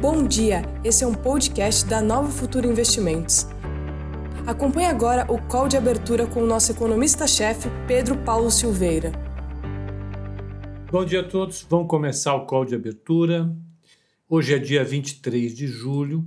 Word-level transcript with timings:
Bom 0.00 0.26
dia, 0.26 0.62
esse 0.82 1.04
é 1.04 1.06
um 1.06 1.12
podcast 1.12 1.84
da 1.84 2.00
Nova 2.00 2.30
Futuro 2.30 2.66
Investimentos. 2.66 3.46
Acompanhe 4.46 4.86
agora 4.86 5.30
o 5.30 5.38
call 5.46 5.68
de 5.68 5.76
abertura 5.76 6.26
com 6.26 6.42
o 6.42 6.46
nosso 6.46 6.72
economista-chefe, 6.72 7.68
Pedro 7.86 8.16
Paulo 8.24 8.50
Silveira. 8.50 9.12
Bom 10.90 11.04
dia 11.04 11.20
a 11.20 11.28
todos, 11.28 11.66
vamos 11.68 11.86
começar 11.86 12.34
o 12.34 12.46
call 12.46 12.64
de 12.64 12.74
abertura. 12.74 13.54
Hoje 14.26 14.54
é 14.54 14.58
dia 14.58 14.82
23 14.82 15.54
de 15.54 15.66
julho. 15.66 16.26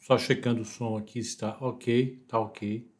Só 0.00 0.18
checando 0.18 0.62
o 0.62 0.64
som 0.64 0.96
aqui, 0.96 1.20
está 1.20 1.56
ok, 1.60 2.22
está 2.24 2.40
ok. 2.40 2.90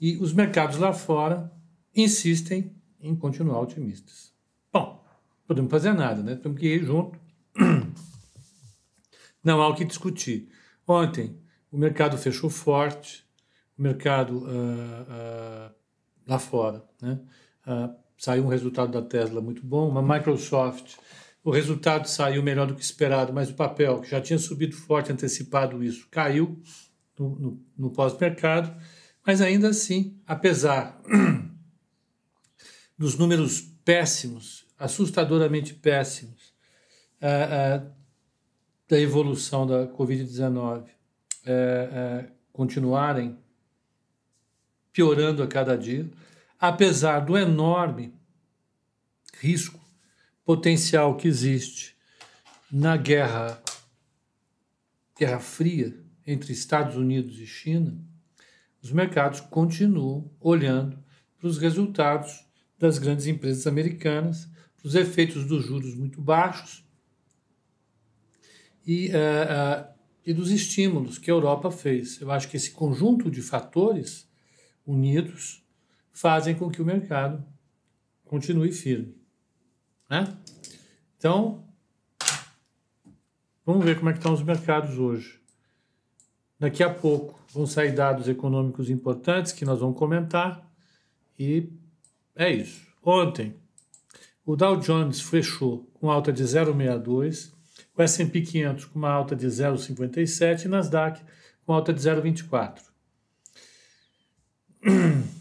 E 0.00 0.16
os 0.16 0.32
mercados 0.32 0.76
lá 0.76 0.92
fora 0.92 1.52
insistem 1.94 2.74
em 3.00 3.14
continuar 3.14 3.60
otimistas. 3.60 4.32
Bom, 4.72 5.04
podemos 5.46 5.70
fazer 5.70 5.92
nada, 5.92 6.20
né? 6.20 6.34
Temos 6.34 6.58
que 6.58 6.66
ir 6.66 6.84
junto 6.84 7.21
Não 9.42 9.60
há 9.60 9.68
o 9.68 9.74
que 9.74 9.84
discutir. 9.84 10.48
Ontem, 10.86 11.36
o 11.70 11.76
mercado 11.76 12.16
fechou 12.18 12.50
forte, 12.50 13.24
o 13.78 13.82
mercado 13.82 14.38
uh, 14.38 14.42
uh, 14.42 15.74
lá 16.26 16.38
fora, 16.38 16.84
né? 17.00 17.18
Uh, 17.66 17.94
saiu 18.16 18.44
um 18.44 18.48
resultado 18.48 18.92
da 18.92 19.02
Tesla 19.02 19.40
muito 19.40 19.64
bom, 19.64 19.88
uma 19.88 20.02
Microsoft, 20.02 20.96
o 21.44 21.50
resultado 21.50 22.08
saiu 22.08 22.42
melhor 22.42 22.68
do 22.68 22.74
que 22.74 22.82
esperado, 22.82 23.32
mas 23.32 23.50
o 23.50 23.54
papel, 23.54 24.00
que 24.00 24.10
já 24.10 24.20
tinha 24.20 24.38
subido 24.38 24.76
forte, 24.76 25.10
antecipado 25.10 25.82
isso, 25.82 26.06
caiu 26.08 26.60
no, 27.18 27.30
no, 27.36 27.66
no 27.76 27.90
pós-mercado, 27.90 28.72
mas 29.26 29.40
ainda 29.40 29.68
assim, 29.68 30.20
apesar 30.24 31.00
dos 32.96 33.18
números 33.18 33.60
péssimos, 33.84 34.64
assustadoramente 34.78 35.74
péssimos, 35.74 36.41
da 38.88 38.98
evolução 38.98 39.64
da 39.64 39.86
Covid-19 39.86 40.84
continuarem 42.52 43.38
piorando 44.92 45.42
a 45.42 45.46
cada 45.46 45.78
dia, 45.78 46.10
apesar 46.58 47.20
do 47.20 47.38
enorme 47.38 48.12
risco 49.38 49.80
potencial 50.44 51.16
que 51.16 51.28
existe 51.28 51.96
na 52.70 52.96
guerra 52.96 53.62
guerra 55.16 55.38
fria 55.38 55.96
entre 56.26 56.52
Estados 56.52 56.96
Unidos 56.96 57.38
e 57.38 57.46
China, 57.46 57.96
os 58.82 58.90
mercados 58.90 59.40
continuam 59.40 60.28
olhando 60.40 60.98
para 61.38 61.46
os 61.46 61.58
resultados 61.58 62.44
das 62.78 62.98
grandes 62.98 63.26
empresas 63.26 63.66
americanas, 63.66 64.48
para 64.76 64.88
os 64.88 64.96
efeitos 64.96 65.46
dos 65.46 65.64
juros 65.64 65.94
muito 65.94 66.20
baixos 66.20 66.84
e, 68.86 69.08
uh, 69.08 69.10
uh, 69.10 69.94
e 70.24 70.32
dos 70.32 70.50
estímulos 70.50 71.18
que 71.18 71.30
a 71.30 71.34
Europa 71.34 71.70
fez. 71.70 72.20
Eu 72.20 72.30
acho 72.30 72.48
que 72.48 72.56
esse 72.56 72.70
conjunto 72.70 73.30
de 73.30 73.42
fatores 73.42 74.28
unidos 74.86 75.64
fazem 76.12 76.54
com 76.54 76.70
que 76.70 76.82
o 76.82 76.84
mercado 76.84 77.44
continue 78.24 78.72
firme. 78.72 79.14
Né? 80.08 80.36
Então, 81.16 81.64
vamos 83.64 83.84
ver 83.84 83.96
como 83.96 84.10
é 84.10 84.12
que 84.12 84.18
estão 84.18 84.32
os 84.32 84.42
mercados 84.42 84.98
hoje. 84.98 85.40
Daqui 86.58 86.82
a 86.82 86.92
pouco 86.92 87.40
vão 87.52 87.66
sair 87.66 87.92
dados 87.92 88.28
econômicos 88.28 88.88
importantes 88.88 89.52
que 89.52 89.64
nós 89.64 89.80
vamos 89.80 89.98
comentar 89.98 90.70
e 91.38 91.68
é 92.34 92.50
isso. 92.50 92.86
Ontem, 93.02 93.56
o 94.44 94.56
Dow 94.56 94.76
Jones 94.76 95.20
fechou 95.20 95.90
com 95.94 96.10
alta 96.10 96.32
de 96.32 96.42
0,62 96.42 97.51
o 97.96 98.02
S&P 98.02 98.40
500 98.40 98.84
com 98.86 98.98
uma 98.98 99.10
alta 99.10 99.36
de 99.36 99.46
0,57 99.46 100.64
e 100.64 100.68
Nasdaq 100.68 101.22
com 101.64 101.72
alta 101.72 101.92
de 101.92 102.00
0,24. 102.00 102.80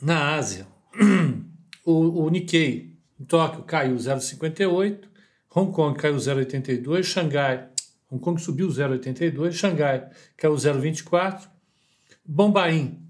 Na 0.00 0.34
Ásia, 0.34 0.66
o, 1.84 2.24
o 2.24 2.30
Nikkei 2.30 2.96
em 3.20 3.24
Tóquio 3.24 3.62
caiu 3.62 3.94
0,58, 3.96 5.04
Hong 5.54 5.72
Kong 5.72 5.98
caiu 5.98 6.16
0,82, 6.16 7.04
Xangai, 7.04 7.68
Hong 8.10 8.20
Kong 8.22 8.40
subiu 8.40 8.68
0,82, 8.68 9.52
Xangai 9.52 10.08
caiu 10.36 10.54
0,24, 10.54 11.48
Bombaim 12.24 13.02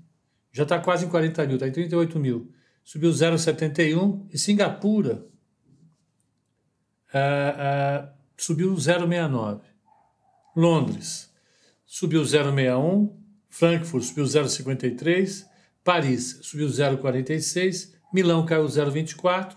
já 0.53 0.65
está 0.65 0.79
quase 0.79 1.07
em 1.07 1.09
40 1.09 1.47
mil, 1.47 1.55
está 1.55 1.67
em 1.67 1.73
38 1.73 2.19
mil, 2.19 2.53
subiu 2.85 3.11
0,71 3.11 4.27
e 4.31 4.39
Singapura 4.39 5.25
uh, 7.15 8.07
uh, 8.07 8.22
subiu 8.37 8.75
0,69. 8.75 9.61
Londres 10.57 11.31
subiu 11.87 12.23
0,61. 12.23 13.13
Frankfurt 13.49 14.05
subiu 14.05 14.25
0,53. 14.25 15.45
Paris 15.85 16.39
subiu 16.43 16.69
0,46. 16.69 17.93
Milão 18.13 18.45
caiu 18.45 18.65
0,24. 18.65 19.57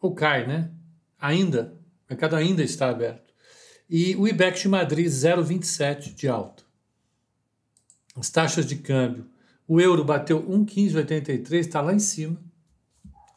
Ou 0.00 0.14
cai, 0.14 0.46
né? 0.46 0.70
Ainda. 1.18 1.78
O 2.08 2.12
mercado 2.12 2.36
ainda 2.36 2.62
está 2.62 2.88
aberto. 2.88 3.32
E 3.88 4.14
o 4.16 4.26
IBEX 4.26 4.60
de 4.60 4.68
Madrid 4.68 5.06
0,27 5.06 6.14
de 6.14 6.28
alta. 6.28 6.62
As 8.16 8.30
taxas 8.30 8.66
de 8.66 8.76
câmbio. 8.76 9.26
O 9.66 9.80
euro 9.80 10.04
bateu 10.04 10.42
1,1583, 10.42 11.60
está 11.60 11.80
lá 11.80 11.94
em 11.94 11.98
cima. 11.98 12.36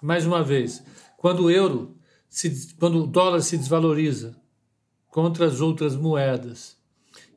Mais 0.01 0.25
uma 0.25 0.43
vez, 0.43 0.83
quando 1.17 1.43
o 1.43 1.51
euro, 1.51 1.95
se, 2.27 2.73
quando 2.79 3.03
o 3.03 3.07
dólar 3.07 3.41
se 3.41 3.57
desvaloriza 3.57 4.35
contra 5.13 5.45
as 5.45 5.61
outras 5.61 5.95
moedas. 5.95 6.75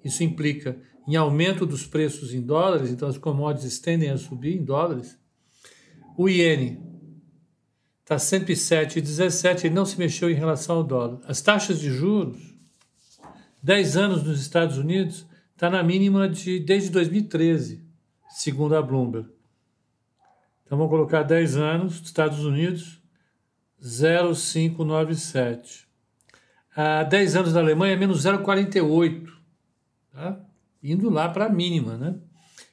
Isso 0.02 0.24
implica 0.24 0.80
em 1.06 1.14
aumento 1.14 1.66
dos 1.66 1.86
preços 1.86 2.32
em 2.32 2.40
dólares, 2.40 2.90
então 2.90 3.06
as 3.06 3.18
commodities 3.18 3.78
tendem 3.78 4.08
a 4.08 4.16
subir 4.16 4.56
em 4.56 4.64
dólares. 4.64 5.18
O 6.16 6.26
iene 6.26 6.80
está 8.00 8.16
107,17 8.16 9.64
e 9.64 9.70
não 9.70 9.84
se 9.84 9.98
mexeu 9.98 10.30
em 10.30 10.34
relação 10.34 10.76
ao 10.76 10.84
dólar. 10.84 11.20
As 11.28 11.42
taxas 11.42 11.78
de 11.78 11.90
juros, 11.90 12.38
10 13.62 13.96
anos 13.98 14.22
nos 14.22 14.40
Estados 14.40 14.78
Unidos, 14.78 15.26
está 15.52 15.68
na 15.68 15.82
mínima 15.82 16.30
de 16.30 16.58
desde 16.58 16.88
2013, 16.88 17.84
segundo 18.30 18.74
a 18.74 18.80
Bloomberg. 18.80 19.28
Então 20.64 20.78
vamos 20.78 20.90
colocar 20.90 21.24
10 21.24 21.58
anos, 21.58 22.00
Estados 22.00 22.42
Unidos, 22.42 23.02
0,597 23.84 25.85
há 26.76 27.02
10 27.02 27.36
anos 27.36 27.52
na 27.54 27.60
Alemanha 27.60 27.94
é 27.94 27.96
menos 27.96 28.22
0,48, 28.24 29.32
tá? 30.12 30.38
indo 30.82 31.08
lá 31.08 31.28
para 31.28 31.46
a 31.46 31.48
mínima. 31.48 31.96
Né? 31.96 32.14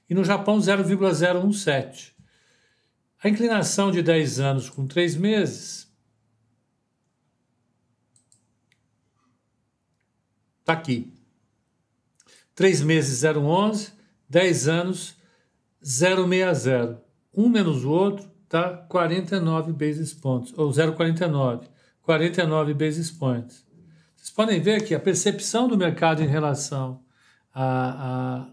E 0.09 0.13
no 0.13 0.23
Japão, 0.23 0.59
0,017. 0.59 2.13
A 3.23 3.29
inclinação 3.29 3.89
de 3.89 4.03
10 4.03 4.39
anos 4.41 4.69
com 4.69 4.85
3 4.85 5.15
meses 5.15 5.89
está 10.59 10.73
aqui. 10.73 11.13
3 12.53 12.81
meses 12.81 13.23
0,11, 13.23 13.93
10 14.29 14.67
anos 14.67 15.15
0,60. 15.81 16.99
Um 17.33 17.49
menos 17.49 17.83
o 17.83 17.89
outro 17.89 18.29
está 18.43 18.77
49 18.77 19.71
basis 19.73 20.13
points, 20.13 20.53
ou 20.57 20.69
0,49. 20.69 21.67
49 22.03 22.73
basis 22.73 23.09
points. 23.09 23.65
Vocês 24.23 24.33
podem 24.33 24.61
ver 24.61 24.85
que 24.85 24.95
a 24.95 24.99
percepção 25.01 25.67
do 25.67 25.77
mercado 25.77 26.23
em 26.23 26.27
relação 26.27 27.01
à, 27.53 28.47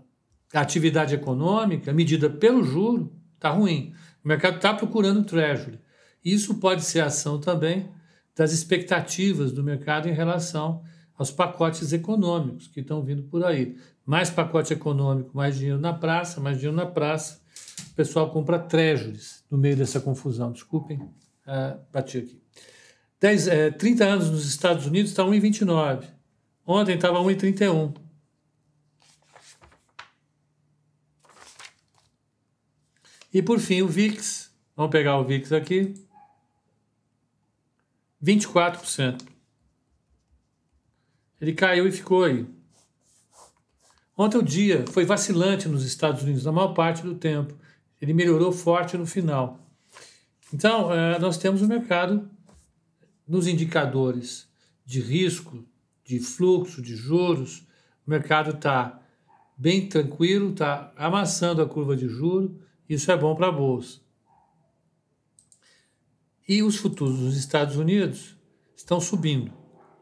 à 0.53 0.60
atividade 0.60 1.14
econômica, 1.14 1.92
medida 1.92 2.28
pelo 2.28 2.64
juro, 2.64 3.12
está 3.36 3.50
ruim. 3.50 3.94
O 4.25 4.26
mercado 4.26 4.56
está 4.56 4.75
procurando 4.75 5.22
treasury. 5.22 5.78
Isso 6.25 6.56
pode 6.56 6.82
ser 6.82 7.03
ação 7.03 7.38
também 7.38 7.88
das 8.34 8.50
expectativas 8.50 9.52
do 9.52 9.62
mercado 9.62 10.08
em 10.08 10.12
relação 10.12 10.82
aos 11.17 11.31
pacotes 11.31 11.93
econômicos 11.93 12.67
que 12.67 12.81
estão 12.81 13.00
vindo 13.00 13.22
por 13.22 13.44
aí. 13.44 13.76
Mais 14.05 14.28
pacote 14.28 14.72
econômico, 14.72 15.31
mais 15.37 15.56
dinheiro 15.56 15.78
na 15.78 15.93
praça, 15.93 16.40
mais 16.40 16.56
dinheiro 16.56 16.76
na 16.76 16.87
praça. 16.87 17.40
O 17.93 17.94
pessoal 17.94 18.28
compra 18.31 18.58
treasuries 18.58 19.44
no 19.49 19.56
meio 19.56 19.76
dessa 19.76 20.00
confusão. 20.00 20.50
Desculpem, 20.50 20.99
uh, 20.99 21.78
bati 21.93 22.19
aqui. 22.19 22.40
10, 23.20 23.49
é, 23.49 23.70
30 23.70 24.05
anos 24.05 24.31
nos 24.31 24.46
Estados 24.46 24.87
Unidos 24.87 25.11
está 25.11 25.22
1,29. 25.22 26.06
Ontem 26.67 26.94
estava 26.94 27.19
1,31. 27.19 27.94
E 33.32 33.43
por 33.43 33.61
fim 33.61 33.82
o 33.82 33.88
VIX. 33.88 34.50
Vamos 34.75 34.90
pegar 34.90 35.19
o 35.19 35.25
VIX 35.25 35.52
aqui. 35.52 35.94
24%. 38.25 39.22
Ele 41.40 41.52
caiu 41.52 41.87
e 41.87 41.93
ficou 41.93 42.25
aí. 42.25 42.46
Ontem 44.17 44.38
o 44.38 44.43
dia 44.43 44.84
foi 44.88 45.05
vacilante 45.05 45.69
nos 45.69 45.84
Estados 45.84 46.22
Unidos 46.22 46.44
na 46.44 46.52
maior 46.52 46.75
parte 46.75 47.02
do 47.02 47.14
tempo. 47.14 47.55
Ele 48.00 48.14
melhorou 48.14 48.50
forte 48.50 48.96
no 48.96 49.06
final. 49.06 49.58
Então, 50.52 50.93
é, 50.93 51.19
nós 51.19 51.38
temos 51.38 51.62
o 51.62 51.64
um 51.64 51.69
mercado 51.69 52.28
nos 53.31 53.47
indicadores 53.47 54.50
de 54.85 55.00
risco 55.00 55.65
de 56.05 56.19
fluxo, 56.19 56.82
de 56.82 56.97
juros, 56.97 57.65
o 58.05 58.11
mercado 58.11 58.50
está 58.50 59.00
bem 59.56 59.88
tranquilo, 59.88 60.50
está 60.50 60.93
amassando 60.97 61.62
a 61.62 61.69
curva 61.69 61.97
de 61.97 62.09
juros, 62.09 62.50
isso 62.88 63.12
é 63.12 63.17
bom 63.17 63.37
para 63.37 63.47
a 63.47 63.53
Bolsa. 63.53 64.00
E 66.49 66.61
os 66.65 66.75
futuros 66.75 67.21
dos 67.21 67.37
Estados 67.37 67.77
Unidos 67.77 68.37
estão 68.75 69.00
subindo. 69.00 69.53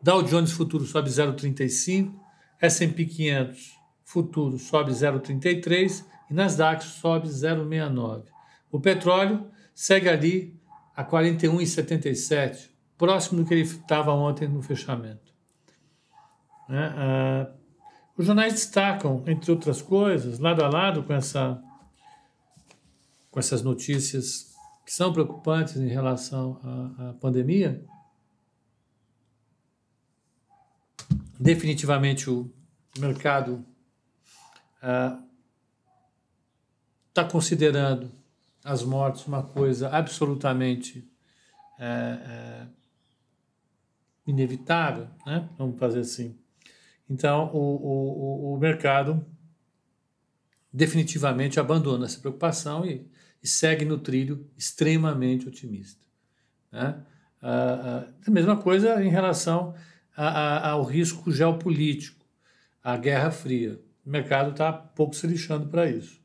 Dow 0.02 0.22
Jones 0.22 0.52
futuro 0.52 0.86
sobe 0.86 1.10
0,35, 1.10 2.14
S&P 2.58 3.04
500 3.04 3.76
futuro 4.04 4.58
sobe 4.58 4.92
0,33 4.92 6.06
e 6.30 6.32
Nasdaq 6.32 6.82
sobe 6.82 7.28
0,69. 7.28 8.24
O 8.72 8.80
petróleo 8.80 9.50
segue 9.74 10.08
ali 10.08 10.58
a 10.96 11.04
41,77, 11.04 12.67
próximo 12.98 13.42
do 13.42 13.48
que 13.48 13.54
ele 13.54 13.62
estava 13.62 14.12
ontem 14.12 14.48
no 14.48 14.60
fechamento. 14.60 15.32
Né? 16.68 16.92
Ah, 16.96 17.50
os 18.16 18.26
jornais 18.26 18.52
destacam, 18.52 19.22
entre 19.26 19.50
outras 19.50 19.80
coisas, 19.80 20.40
lado 20.40 20.62
a 20.64 20.68
lado 20.68 21.04
com, 21.04 21.12
essa, 21.12 21.62
com 23.30 23.38
essas 23.38 23.62
notícias 23.62 24.52
que 24.84 24.92
são 24.92 25.12
preocupantes 25.12 25.76
em 25.76 25.86
relação 25.86 26.60
à, 26.98 27.10
à 27.10 27.12
pandemia, 27.14 27.84
definitivamente 31.38 32.28
o 32.28 32.52
mercado 32.98 33.64
está 37.08 37.24
uh, 37.24 37.30
considerando 37.30 38.10
as 38.64 38.82
mortes 38.82 39.26
uma 39.26 39.42
coisa 39.42 39.88
absolutamente 39.90 41.08
é, 41.78 42.66
inevitável, 44.28 45.08
né? 45.26 45.48
vamos 45.56 45.78
fazer 45.78 46.00
assim. 46.00 46.36
Então, 47.08 47.50
o, 47.54 48.52
o, 48.52 48.54
o 48.54 48.58
mercado 48.58 49.24
definitivamente 50.70 51.58
abandona 51.58 52.04
essa 52.04 52.20
preocupação 52.20 52.84
e, 52.84 53.10
e 53.42 53.48
segue 53.48 53.86
no 53.86 53.98
trilho 53.98 54.46
extremamente 54.56 55.48
otimista. 55.48 56.04
Né? 56.70 57.00
Ah, 57.40 58.04
ah, 58.06 58.12
a 58.26 58.30
mesma 58.30 58.56
coisa 58.56 59.02
em 59.02 59.08
relação 59.08 59.74
a, 60.14 60.28
a, 60.28 60.70
ao 60.72 60.84
risco 60.84 61.32
geopolítico, 61.32 62.24
à 62.84 62.96
Guerra 62.96 63.30
Fria. 63.30 63.80
O 64.04 64.10
mercado 64.10 64.50
está 64.50 64.72
pouco 64.72 65.16
se 65.16 65.26
lixando 65.26 65.68
para 65.68 65.90
isso. 65.90 66.20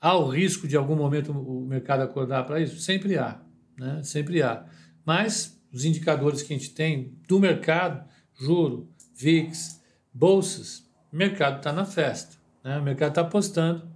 Há 0.00 0.16
o 0.16 0.28
risco 0.28 0.66
de 0.66 0.76
algum 0.76 0.96
momento 0.96 1.32
o 1.32 1.64
mercado 1.64 2.02
acordar 2.02 2.44
para 2.44 2.60
isso? 2.60 2.80
Sempre 2.80 3.16
há, 3.16 3.40
né? 3.78 4.02
sempre 4.02 4.42
há. 4.42 4.66
Mas 5.04 5.55
os 5.72 5.84
indicadores 5.84 6.42
que 6.42 6.54
a 6.54 6.56
gente 6.56 6.70
tem 6.70 7.14
do 7.28 7.38
mercado, 7.38 8.08
juro, 8.34 8.88
VIX, 9.14 9.80
bolsas, 10.12 10.86
o 11.12 11.16
mercado 11.16 11.58
está 11.58 11.72
na 11.72 11.84
festa. 11.84 12.36
Né? 12.62 12.78
O 12.78 12.82
mercado 12.82 13.10
está 13.10 13.20
apostando 13.22 13.88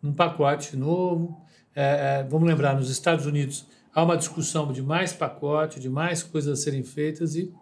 num 0.00 0.12
pacote 0.12 0.76
novo. 0.76 1.40
É, 1.74 2.20
é, 2.20 2.22
vamos 2.24 2.48
lembrar, 2.48 2.74
nos 2.74 2.90
Estados 2.90 3.26
Unidos 3.26 3.66
há 3.94 4.02
uma 4.02 4.16
discussão 4.16 4.72
de 4.72 4.82
mais 4.82 5.12
pacote, 5.12 5.80
de 5.80 5.88
mais 5.88 6.22
coisas 6.22 6.58
a 6.58 6.62
serem 6.62 6.82
feitas 6.82 7.34
e 7.36 7.52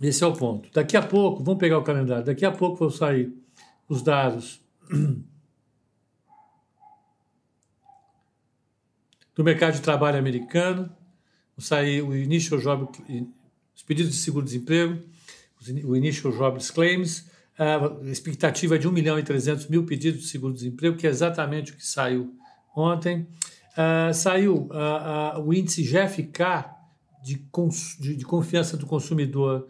Esse 0.00 0.24
é 0.24 0.26
o 0.26 0.32
ponto. 0.32 0.68
Daqui 0.72 0.96
a 0.96 1.02
pouco, 1.02 1.44
vamos 1.44 1.60
pegar 1.60 1.78
o 1.78 1.84
calendário, 1.84 2.24
daqui 2.24 2.44
a 2.44 2.50
pouco 2.50 2.76
vão 2.76 2.90
sair 2.90 3.32
os 3.88 4.02
dados 4.02 4.60
do 9.34 9.42
mercado 9.42 9.74
de 9.74 9.80
trabalho 9.80 10.18
americano, 10.18 10.90
o 11.56 12.14
initial 12.14 12.60
job, 12.60 12.88
os 13.74 13.82
pedidos 13.82 14.12
de 14.12 14.18
seguro-desemprego, 14.18 15.02
o 15.84 15.96
initial 15.96 16.32
jobs 16.32 16.70
claims, 16.70 17.30
a 17.58 18.10
expectativa 18.10 18.76
é 18.76 18.78
de 18.78 18.88
1 18.88 18.92
milhão 18.92 19.18
e 19.18 19.22
300 19.22 19.68
mil 19.68 19.84
pedidos 19.84 20.22
de 20.22 20.28
seguro-desemprego, 20.28 20.96
que 20.96 21.06
é 21.06 21.10
exatamente 21.10 21.72
o 21.72 21.76
que 21.76 21.86
saiu 21.86 22.34
ontem. 22.74 23.26
Uh, 23.72 24.12
saiu 24.12 24.68
uh, 24.70 25.38
uh, 25.38 25.46
o 25.46 25.54
índice 25.54 25.82
GFK 25.82 26.64
de, 27.22 27.46
de, 28.00 28.16
de 28.16 28.24
confiança 28.24 28.76
do 28.76 28.86
consumidor 28.86 29.66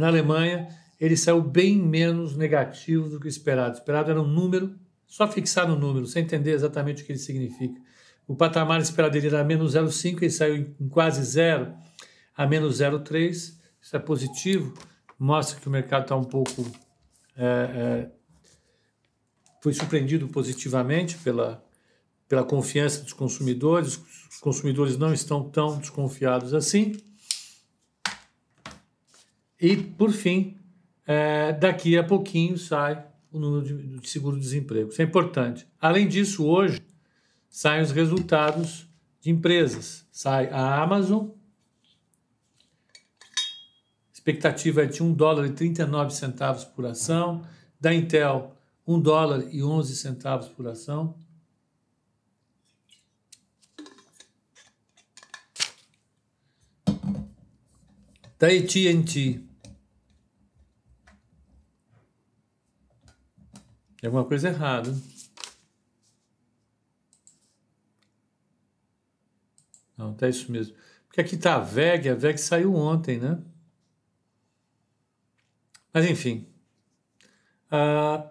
na 0.00 0.06
Alemanha, 0.06 0.66
ele 0.98 1.14
saiu 1.14 1.42
bem 1.42 1.76
menos 1.76 2.34
negativo 2.34 3.10
do 3.10 3.20
que 3.20 3.26
o 3.26 3.28
esperado. 3.28 3.74
O 3.74 3.78
esperado 3.78 4.10
era 4.10 4.22
um 4.22 4.26
número, 4.26 4.74
só 5.06 5.28
fixar 5.28 5.68
no 5.68 5.76
número, 5.76 6.06
sem 6.06 6.22
entender 6.22 6.52
exatamente 6.52 7.02
o 7.02 7.04
que 7.04 7.12
ele 7.12 7.18
significa. 7.18 7.78
O 8.26 8.36
patamar 8.36 8.80
esperado 8.80 9.18
era 9.18 9.44
menos 9.44 9.74
0,5, 9.74 10.22
ele 10.22 10.30
saiu 10.30 10.74
em 10.80 10.88
quase 10.88 11.22
zero 11.24 11.74
a 12.36 12.46
menos 12.46 12.78
0,3. 12.78 13.58
Isso 13.80 13.96
é 13.96 13.98
positivo, 13.98 14.74
mostra 15.18 15.60
que 15.60 15.68
o 15.68 15.70
mercado 15.70 16.02
está 16.02 16.16
um 16.16 16.24
pouco. 16.24 16.70
É, 17.36 17.44
é, 17.44 18.10
foi 19.60 19.72
surpreendido 19.72 20.28
positivamente 20.28 21.16
pela, 21.18 21.64
pela 22.28 22.44
confiança 22.44 23.02
dos 23.02 23.12
consumidores. 23.12 24.00
Os 24.30 24.38
consumidores 24.40 24.96
não 24.96 25.12
estão 25.12 25.48
tão 25.48 25.78
desconfiados 25.78 26.54
assim. 26.54 26.96
E, 29.60 29.76
por 29.76 30.10
fim, 30.10 30.58
é, 31.06 31.52
daqui 31.52 31.96
a 31.96 32.02
pouquinho 32.02 32.56
sai 32.58 33.04
o 33.30 33.38
número 33.38 33.64
de, 33.64 34.00
de 34.00 34.08
seguro-desemprego. 34.08 34.90
Isso 34.90 35.00
é 35.00 35.04
importante. 35.04 35.66
Além 35.80 36.08
disso, 36.08 36.44
hoje 36.44 36.80
saem 37.52 37.82
os 37.82 37.92
resultados 37.92 38.88
de 39.20 39.30
empresas. 39.30 40.06
Sai 40.10 40.48
a 40.48 40.82
Amazon, 40.82 41.28
expectativa 44.12 44.82
é 44.82 44.86
de 44.86 45.02
1 45.02 45.12
dólar 45.12 45.46
e 45.46 45.52
39 45.52 46.14
centavos 46.14 46.64
por 46.64 46.86
ação. 46.86 47.46
Da 47.78 47.92
Intel, 47.92 48.56
1 48.86 49.00
dólar 49.00 49.52
e 49.52 49.62
11 49.62 49.94
centavos 49.96 50.48
por 50.48 50.66
ação. 50.66 51.14
Da 58.38 58.48
AT&T, 58.48 59.40
Tem 64.02 64.08
alguma 64.08 64.24
coisa 64.24 64.48
errada. 64.48 64.92
Não, 70.02 70.12
tá 70.12 70.28
isso 70.28 70.50
mesmo. 70.50 70.74
Porque 71.06 71.20
aqui 71.20 71.36
tá 71.36 71.54
a 71.54 71.60
VEG, 71.60 72.08
a 72.08 72.14
VEG 72.14 72.36
saiu 72.36 72.74
ontem, 72.74 73.18
né? 73.18 73.38
Mas 75.94 76.06
enfim. 76.06 76.48
Ah, 77.70 78.28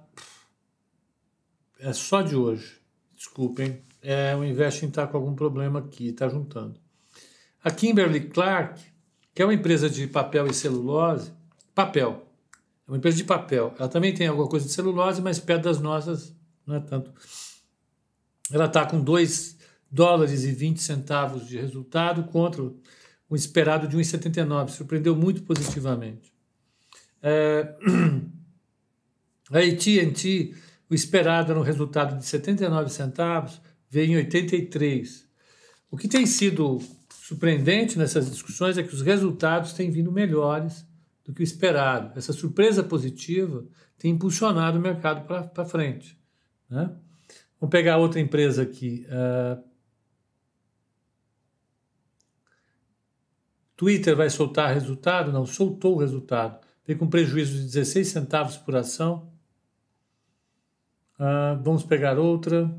é 1.79 1.93
só 1.93 2.21
de 2.21 2.35
hoje. 2.35 2.81
Desculpem. 3.15 3.81
É, 4.01 4.35
o 4.35 4.43
Investing 4.43 4.87
está 4.87 5.07
com 5.07 5.15
algum 5.15 5.33
problema 5.33 5.79
aqui, 5.79 6.07
está 6.09 6.27
juntando. 6.27 6.77
A 7.63 7.71
Kimberly 7.71 8.27
Clark, 8.29 8.83
que 9.33 9.41
é 9.41 9.45
uma 9.45 9.53
empresa 9.53 9.89
de 9.89 10.07
papel 10.07 10.47
e 10.47 10.53
celulose, 10.53 11.31
papel, 11.73 12.27
é 12.85 12.91
uma 12.91 12.97
empresa 12.97 13.15
de 13.15 13.23
papel. 13.23 13.73
Ela 13.79 13.87
também 13.87 14.13
tem 14.13 14.27
alguma 14.27 14.49
coisa 14.49 14.65
de 14.65 14.73
celulose, 14.73 15.21
mas 15.21 15.39
perto 15.39 15.63
das 15.63 15.79
nossas 15.79 16.35
não 16.65 16.75
é 16.75 16.79
tanto. 16.79 17.13
Ela 18.51 18.65
está 18.65 18.85
com 18.85 18.99
2 18.99 19.60
dólares 19.91 20.43
e 20.43 20.51
20 20.51 20.81
centavos 20.81 21.47
de 21.47 21.57
resultado 21.57 22.23
contra 22.23 22.63
o 22.63 23.35
esperado 23.35 23.87
de 23.87 23.97
1,79. 23.97 24.69
Surpreendeu 24.69 25.15
muito 25.15 25.43
positivamente. 25.43 26.33
É... 27.21 27.75
A 29.51 29.59
AT&T, 29.59 30.55
o 30.89 30.95
esperado 30.95 31.51
era 31.51 31.59
um 31.59 31.63
resultado 31.63 32.17
de 32.17 32.25
79 32.25 32.89
centavos, 32.89 33.61
veio 33.89 34.13
em 34.13 34.15
83. 34.15 35.27
O 35.89 35.97
que 35.97 36.07
tem 36.07 36.25
sido 36.25 36.79
surpreendente 37.09 37.97
nessas 37.97 38.31
discussões 38.31 38.77
é 38.77 38.83
que 38.83 38.93
os 38.93 39.01
resultados 39.01 39.73
têm 39.73 39.91
vindo 39.91 40.09
melhores 40.09 40.85
do 41.25 41.33
que 41.33 41.41
o 41.41 41.43
esperado. 41.43 42.17
Essa 42.17 42.31
surpresa 42.31 42.81
positiva 42.81 43.65
tem 43.97 44.11
impulsionado 44.11 44.77
o 44.77 44.81
mercado 44.81 45.25
para 45.25 45.65
frente. 45.65 46.17
Né? 46.69 46.89
Vamos 47.59 47.71
pegar 47.71 47.97
outra 47.97 48.21
empresa 48.21 48.61
aqui. 48.61 49.05
Uh, 49.07 49.70
Twitter 53.81 54.15
vai 54.15 54.29
soltar 54.29 54.71
resultado? 54.75 55.31
Não, 55.31 55.43
soltou 55.43 55.95
o 55.95 55.97
resultado. 55.97 56.63
Veio 56.85 56.99
com 56.99 57.09
prejuízo 57.09 57.53
de 57.57 57.63
16 57.63 58.09
centavos 58.09 58.55
por 58.55 58.75
ação. 58.75 59.33
Uh, 61.19 61.59
vamos 61.63 61.83
pegar 61.83 62.19
outra. 62.19 62.71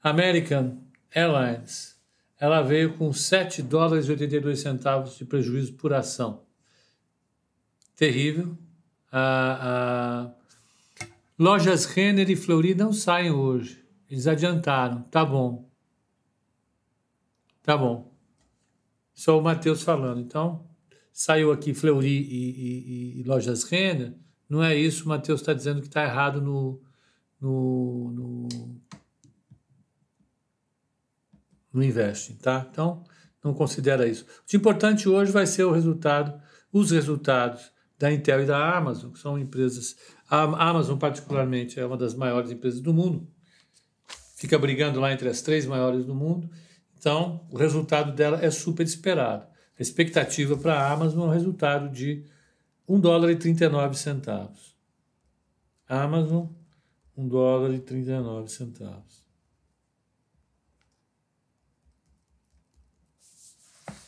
American 0.00 0.78
Airlines, 1.12 2.00
ela 2.38 2.62
veio 2.62 2.96
com 2.96 3.12
7 3.12 3.62
dólares 3.62 4.06
e 4.06 4.12
82 4.12 4.60
centavos 4.60 5.18
de 5.18 5.24
prejuízo 5.24 5.72
por 5.72 5.92
ação. 5.92 6.44
Terrível. 7.96 8.56
A, 9.10 10.30
a, 10.30 10.45
Lojas 11.38 11.84
Renner 11.84 12.30
e 12.30 12.36
Fleury 12.36 12.74
não 12.74 12.92
saem 12.92 13.30
hoje. 13.30 13.84
Eles 14.10 14.26
adiantaram. 14.26 15.02
Tá 15.02 15.24
bom. 15.24 15.70
Tá 17.62 17.76
bom. 17.76 18.14
Só 19.12 19.38
o 19.38 19.42
Matheus 19.42 19.82
falando. 19.82 20.20
Então, 20.20 20.66
saiu 21.12 21.52
aqui 21.52 21.74
Fleury 21.74 22.08
e, 22.08 23.18
e, 23.18 23.20
e 23.20 23.22
Lojas 23.24 23.64
Renner. 23.64 24.14
Não 24.48 24.62
é 24.62 24.74
isso. 24.74 25.04
O 25.04 25.08
Matheus 25.08 25.40
está 25.40 25.52
dizendo 25.52 25.80
que 25.80 25.88
está 25.88 26.04
errado 26.04 26.40
no, 26.40 26.80
no, 27.40 28.12
no, 28.12 28.48
no 31.72 31.82
investing, 31.82 32.36
tá? 32.36 32.66
Então, 32.70 33.04
não 33.44 33.52
considera 33.52 34.08
isso. 34.08 34.24
O 34.24 34.56
importante 34.56 35.08
hoje 35.08 35.30
vai 35.30 35.46
ser 35.46 35.64
o 35.64 35.72
resultado, 35.72 36.40
os 36.72 36.90
resultados 36.90 37.70
da 37.98 38.12
Intel 38.12 38.42
e 38.42 38.46
da 38.46 38.76
Amazon, 38.76 39.10
que 39.10 39.18
são 39.18 39.38
empresas. 39.38 39.96
A 40.28 40.42
Amazon, 40.42 40.98
particularmente, 40.98 41.80
é 41.80 41.86
uma 41.86 41.96
das 41.96 42.14
maiores 42.14 42.50
empresas 42.50 42.80
do 42.80 42.92
mundo, 42.92 43.26
fica 44.36 44.58
brigando 44.58 45.00
lá 45.00 45.12
entre 45.12 45.28
as 45.28 45.40
três 45.40 45.66
maiores 45.66 46.04
do 46.04 46.14
mundo. 46.14 46.50
Então, 46.98 47.46
o 47.50 47.56
resultado 47.56 48.12
dela 48.12 48.44
é 48.44 48.50
super 48.50 48.84
esperado. 48.84 49.46
A 49.78 49.82
expectativa 49.82 50.56
para 50.56 50.74
a 50.74 50.92
Amazon 50.92 51.24
é 51.24 51.26
um 51.26 51.32
resultado 51.32 51.88
de 51.88 52.24
1 52.88 53.00
dólar 53.00 53.30
e 53.30 53.36
39 53.36 53.96
centavos. 53.96 54.74
Amazon, 55.88 56.46
1 57.16 57.28
dólar 57.28 57.74
e 57.74 57.78
39 57.78 58.48
centavos. 58.48 59.24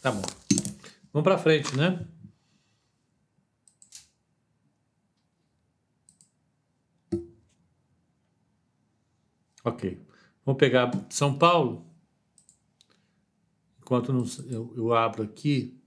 Tá 0.01 0.13
bom. 0.13 0.23
Vamos 1.13 1.25
para 1.25 1.39
frente, 1.39 1.77
né? 1.77 2.07
Ok. 9.69 10.01
Vamos 10.47 10.59
pegar 10.59 10.91
São 11.11 11.37
Paulo. 11.37 11.87
Enquanto 13.83 14.15
não, 14.15 14.25
eu, 14.49 14.73
eu, 14.75 14.95
abro 14.95 15.23
aqui, 15.23 15.79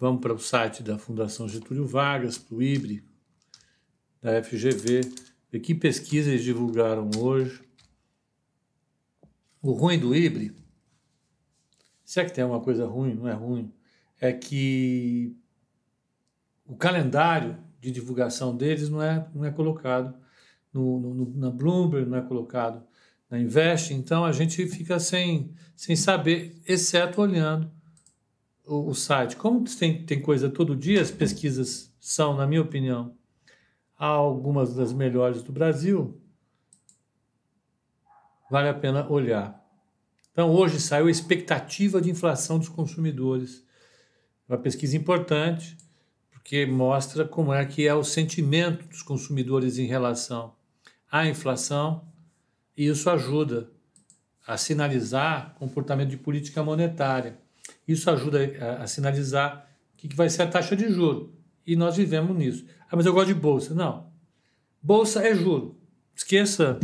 vamos 0.00 0.20
para 0.20 0.34
o 0.34 0.38
site 0.38 0.82
da 0.82 0.98
Fundação 0.98 1.48
Getúlio 1.48 1.86
Vargas, 1.86 2.36
para 2.36 2.56
o 2.56 2.62
IBRE, 2.62 3.04
da 4.20 4.42
FGV, 4.42 5.00
ver 5.50 5.60
que 5.60 5.76
pesquisa 5.76 6.30
eles 6.30 6.42
divulgaram 6.42 7.08
hoje. 7.16 7.62
O 9.62 9.70
ruim 9.72 9.98
do 9.98 10.14
IBRE, 10.14 10.56
se 12.04 12.18
é 12.18 12.24
que 12.24 12.32
tem 12.32 12.42
alguma 12.42 12.62
coisa 12.62 12.84
ruim, 12.84 13.14
não 13.14 13.28
é 13.28 13.32
ruim, 13.32 13.72
é 14.20 14.32
que 14.32 15.36
o 16.66 16.76
calendário 16.76 17.56
de 17.80 17.92
divulgação 17.92 18.56
deles 18.56 18.88
não 18.88 19.00
é, 19.00 19.28
não 19.32 19.44
é 19.44 19.52
colocado 19.52 20.14
no, 20.72 20.98
no, 20.98 21.36
na 21.36 21.50
Bloomberg, 21.50 22.10
não 22.10 22.18
é 22.18 22.22
colocado 22.22 22.84
na 23.34 23.40
Invest, 23.40 23.92
então 23.92 24.24
a 24.24 24.30
gente 24.30 24.64
fica 24.68 25.00
sem, 25.00 25.52
sem 25.74 25.96
saber, 25.96 26.56
exceto 26.64 27.20
olhando 27.20 27.68
o, 28.64 28.90
o 28.90 28.94
site. 28.94 29.34
Como 29.34 29.64
tem, 29.64 30.06
tem 30.06 30.22
coisa 30.22 30.48
todo 30.48 30.76
dia, 30.76 31.02
as 31.02 31.10
pesquisas 31.10 31.92
são, 31.98 32.36
na 32.36 32.46
minha 32.46 32.62
opinião, 32.62 33.16
algumas 33.96 34.74
das 34.74 34.92
melhores 34.92 35.42
do 35.42 35.50
Brasil, 35.50 36.20
vale 38.48 38.68
a 38.68 38.74
pena 38.74 39.10
olhar. 39.10 39.60
Então, 40.30 40.50
hoje 40.50 40.80
saiu 40.80 41.06
a 41.06 41.10
expectativa 41.10 42.00
de 42.00 42.10
inflação 42.10 42.58
dos 42.58 42.68
consumidores. 42.68 43.64
Uma 44.48 44.58
pesquisa 44.58 44.96
importante, 44.96 45.76
porque 46.30 46.66
mostra 46.66 47.24
como 47.24 47.52
é 47.52 47.64
que 47.66 47.86
é 47.86 47.94
o 47.94 48.04
sentimento 48.04 48.86
dos 48.86 49.02
consumidores 49.02 49.76
em 49.76 49.86
relação 49.86 50.54
à 51.10 51.26
inflação 51.26 52.13
e 52.76 52.86
isso 52.86 53.08
ajuda 53.08 53.70
a 54.46 54.56
sinalizar 54.56 55.54
comportamento 55.58 56.10
de 56.10 56.16
política 56.16 56.62
monetária. 56.62 57.38
Isso 57.86 58.10
ajuda 58.10 58.38
a, 58.60 58.82
a 58.82 58.86
sinalizar 58.86 59.68
o 59.94 59.96
que, 59.96 60.08
que 60.08 60.16
vai 60.16 60.28
ser 60.28 60.42
a 60.42 60.46
taxa 60.46 60.76
de 60.76 60.88
juro. 60.92 61.32
E 61.66 61.76
nós 61.76 61.96
vivemos 61.96 62.36
nisso. 62.36 62.64
Ah, 62.90 62.96
mas 62.96 63.06
eu 63.06 63.12
gosto 63.12 63.28
de 63.28 63.34
bolsa. 63.34 63.74
Não. 63.74 64.12
Bolsa 64.82 65.26
é 65.26 65.34
juro. 65.34 65.78
Esqueça. 66.14 66.78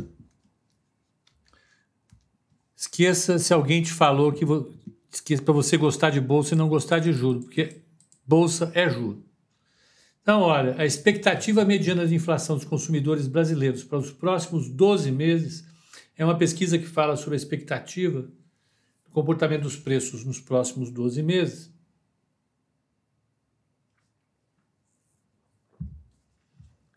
Esqueça 2.75 3.39
se 3.39 3.53
alguém 3.53 3.83
te 3.83 3.93
falou 3.93 4.33
que 4.33 4.45
esqueça 5.13 5.43
para 5.43 5.53
você 5.53 5.77
gostar 5.77 6.11
de 6.11 6.21
bolsa 6.21 6.55
e 6.55 6.59
não 6.59 6.69
gostar 6.69 6.99
de 6.99 7.13
juro, 7.13 7.41
porque 7.41 7.83
bolsa 8.27 8.73
é 8.75 8.89
juro. 8.89 9.23
Então, 10.23 10.41
olha, 10.41 10.75
a 10.79 10.87
expectativa 10.87 11.65
mediana 11.65 12.07
de 12.07 12.15
inflação 12.15 12.57
dos 12.57 12.65
consumidores 12.65 13.27
brasileiros 13.27 13.83
para 13.85 13.99
os 13.99 14.11
próximos 14.11 14.69
12 14.69 15.11
meses 15.11 15.65
é 16.17 16.25
uma 16.25 16.37
pesquisa 16.37 16.79
que 16.79 16.87
fala 16.87 17.17
sobre 17.17 17.35
a 17.35 17.37
expectativa 17.37 18.23
do 18.23 19.11
comportamento 19.11 19.63
dos 19.63 19.77
preços 19.77 20.25
nos 20.25 20.41
próximos 20.41 20.91
12 20.91 21.23
meses. 21.23 21.73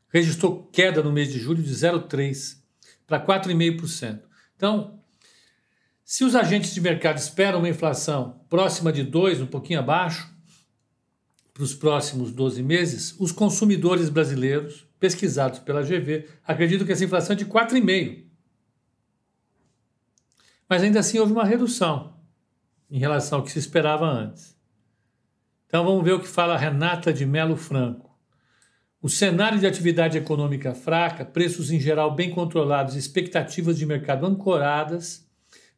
Registrou 0.10 0.68
queda 0.72 1.02
no 1.02 1.12
mês 1.12 1.32
de 1.32 1.40
julho 1.40 1.64
de 1.64 1.74
0,3% 1.74 2.58
para 3.08 3.26
4,5%. 3.26 4.22
Então, 4.56 5.00
se 6.04 6.24
os 6.24 6.36
agentes 6.36 6.74
de 6.74 6.82
mercado 6.82 7.18
esperam 7.18 7.60
uma 7.60 7.70
inflação 7.70 8.46
próxima 8.50 8.92
de 8.92 9.04
2, 9.04 9.42
um 9.42 9.48
pouquinho 9.48 9.80
abaixo, 9.80 10.32
para 11.54 11.64
os 11.64 11.74
próximos 11.74 12.32
12 12.32 12.62
meses, 12.64 13.16
os 13.20 13.32
consumidores 13.32 14.10
brasileiros, 14.10 14.88
pesquisados 15.00 15.60
pela 15.60 15.84
GV, 15.84 16.28
acreditam 16.46 16.86
que 16.86 16.92
essa 16.92 17.06
inflação 17.06 17.34
é 17.34 17.38
de 17.38 17.46
4,5% 17.46 18.33
mas 20.74 20.82
ainda 20.82 21.02
assim 21.02 21.20
houve 21.20 21.34
uma 21.34 21.46
redução 21.46 22.16
em 22.90 22.98
relação 22.98 23.38
ao 23.38 23.46
que 23.46 23.52
se 23.52 23.60
esperava 23.60 24.08
antes. 24.08 24.58
Então 25.68 25.86
vamos 25.86 26.04
ver 26.04 26.14
o 26.14 26.20
que 26.20 26.28
fala 26.28 26.58
Renata 26.58 27.14
de 27.14 27.28
Melo 27.28 27.56
Franco. 27.56 28.18
O 29.00 29.08
cenário 29.08 29.60
de 29.60 29.68
atividade 29.68 30.18
econômica 30.18 30.74
fraca, 30.74 31.24
preços 31.24 31.70
em 31.70 31.80
geral 31.80 32.16
bem 32.16 32.32
controlados 32.32 32.96
e 32.96 32.98
expectativas 32.98 33.78
de 33.78 33.86
mercado 33.86 34.26
ancoradas 34.26 35.30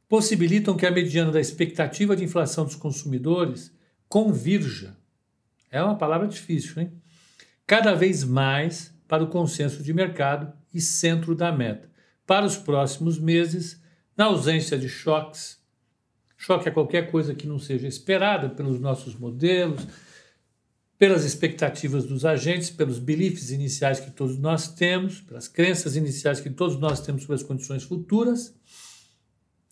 possibilitam 0.08 0.78
que 0.78 0.86
a 0.86 0.92
mediana 0.92 1.30
da 1.30 1.42
expectativa 1.42 2.16
de 2.16 2.24
inflação 2.24 2.64
dos 2.64 2.78
consumidores 2.78 3.78
convirja. 4.08 4.96
É 5.70 5.84
uma 5.84 5.98
palavra 5.98 6.26
difícil, 6.26 6.82
hein? 6.82 6.94
Cada 7.68 7.94
vez 7.94 8.24
mais 8.24 8.98
para 9.10 9.26
o 9.26 9.28
consenso 9.28 9.84
de 9.84 9.94
mercado 9.94 10.54
e 10.74 10.80
centro 10.80 11.36
da 11.36 11.52
meta. 11.52 11.92
Para 12.26 12.46
os 12.46 12.56
próximos 12.56 13.20
meses, 13.20 13.84
na 14.18 14.26
ausência 14.26 14.78
de 14.78 14.88
choques, 14.88 15.60
choque 16.38 16.70
é 16.70 16.72
qualquer 16.72 17.12
coisa 17.12 17.36
que 17.36 17.48
não 17.48 17.60
seja 17.60 17.88
esperada 17.88 18.50
pelos 18.50 18.80
nossos 18.80 19.16
modelos, 19.16 19.86
pelas 20.98 21.26
expectativas 21.26 22.06
dos 22.06 22.26
agentes, 22.26 22.70
pelos 22.70 23.00
beliefs 23.00 23.50
iniciais 23.50 24.00
que 24.00 24.12
todos 24.12 24.38
nós 24.38 24.70
temos, 24.74 25.20
pelas 25.22 25.48
crenças 25.48 25.96
iniciais 25.96 26.40
que 26.40 26.50
todos 26.50 26.78
nós 26.78 27.02
temos 27.02 27.24
sobre 27.24 27.36
as 27.36 27.44
condições 27.44 27.84
futuras, 27.84 28.56